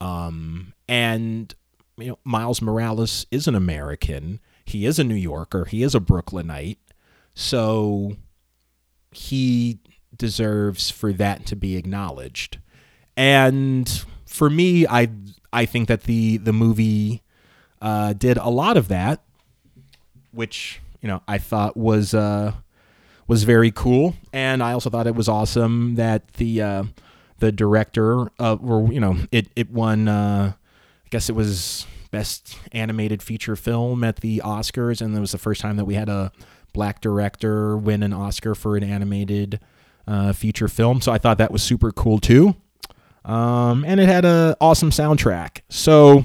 Um, 0.00 0.74
and 0.88 1.54
you 1.96 2.08
know, 2.08 2.18
Miles 2.24 2.60
Morales 2.60 3.26
is 3.30 3.46
an 3.46 3.54
American. 3.54 4.40
He 4.64 4.84
is 4.86 4.98
a 4.98 5.04
New 5.04 5.14
Yorker. 5.14 5.66
He 5.66 5.84
is 5.84 5.94
a 5.94 6.00
Brooklynite. 6.00 6.80
So 7.34 8.16
he 9.12 9.78
deserves 10.16 10.90
for 10.90 11.12
that 11.12 11.46
to 11.46 11.56
be 11.56 11.76
acknowledged. 11.76 12.58
And 13.16 14.04
for 14.26 14.48
me, 14.50 14.86
I 14.86 15.10
I 15.52 15.64
think 15.66 15.88
that 15.88 16.04
the 16.04 16.36
the 16.38 16.52
movie 16.52 17.22
uh, 17.80 18.12
did 18.12 18.36
a 18.36 18.48
lot 18.48 18.76
of 18.76 18.88
that, 18.88 19.22
which 20.32 20.80
you 21.00 21.08
know 21.08 21.22
I 21.26 21.38
thought 21.38 21.76
was 21.76 22.14
uh, 22.14 22.52
was 23.26 23.44
very 23.44 23.70
cool, 23.70 24.14
and 24.32 24.62
I 24.62 24.72
also 24.72 24.90
thought 24.90 25.06
it 25.06 25.14
was 25.14 25.28
awesome 25.28 25.96
that 25.96 26.34
the 26.34 26.62
uh, 26.62 26.84
the 27.38 27.52
director 27.52 28.30
of, 28.38 28.68
or 28.68 28.92
you 28.92 29.00
know, 29.00 29.16
it 29.32 29.48
it 29.56 29.70
won. 29.70 30.08
Uh, 30.08 30.52
I 30.54 31.08
guess 31.10 31.30
it 31.30 31.34
was 31.34 31.86
best 32.10 32.56
animated 32.72 33.22
feature 33.22 33.56
film 33.56 34.04
at 34.04 34.16
the 34.16 34.42
Oscars, 34.44 35.00
and 35.00 35.16
it 35.16 35.20
was 35.20 35.32
the 35.32 35.38
first 35.38 35.60
time 35.60 35.76
that 35.76 35.84
we 35.84 35.94
had 35.94 36.08
a 36.08 36.32
black 36.72 37.00
director 37.00 37.76
win 37.76 38.02
an 38.02 38.12
Oscar 38.12 38.54
for 38.54 38.76
an 38.76 38.84
animated 38.84 39.58
uh, 40.08 40.32
feature 40.32 40.68
film. 40.68 41.00
So 41.00 41.12
I 41.12 41.18
thought 41.18 41.38
that 41.38 41.52
was 41.52 41.62
super 41.62 41.92
cool 41.92 42.18
too. 42.18 42.56
Um, 43.24 43.84
and 43.84 44.00
it 44.00 44.08
had 44.08 44.24
an 44.24 44.54
awesome 44.60 44.90
soundtrack. 44.90 45.60
So 45.68 46.24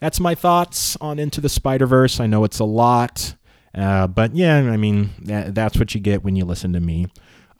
that's 0.00 0.20
my 0.20 0.34
thoughts 0.34 0.96
on 1.00 1.18
Into 1.18 1.40
the 1.40 1.48
Spider 1.48 1.86
Verse. 1.86 2.20
I 2.20 2.26
know 2.26 2.44
it's 2.44 2.60
a 2.60 2.64
lot, 2.64 3.34
uh, 3.74 4.06
but 4.06 4.36
yeah, 4.36 4.58
I 4.58 4.76
mean 4.76 5.10
that, 5.22 5.54
that's 5.54 5.78
what 5.78 5.94
you 5.94 6.00
get 6.00 6.22
when 6.22 6.36
you 6.36 6.44
listen 6.44 6.72
to 6.74 6.80
me. 6.80 7.08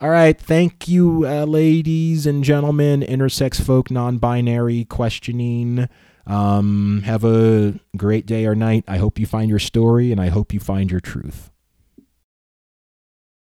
All 0.01 0.09
right, 0.09 0.39
thank 0.39 0.87
you, 0.87 1.25
uh, 1.25 1.45
ladies 1.45 2.25
and 2.25 2.43
gentlemen, 2.43 3.01
intersex 3.01 3.61
folk, 3.61 3.89
non-binary, 3.89 4.85
questioning. 4.85 5.87
Um, 6.27 7.01
have 7.05 7.23
a 7.23 7.79
great 7.95 8.25
day 8.25 8.45
or 8.45 8.55
night. 8.55 8.83
I 8.87 8.97
hope 8.97 9.19
you 9.19 9.25
find 9.25 9.49
your 9.49 9.59
story, 9.59 10.11
and 10.11 10.19
I 10.19 10.27
hope 10.27 10.53
you 10.53 10.59
find 10.59 10.91
your 10.91 10.99
truth. 10.99 11.51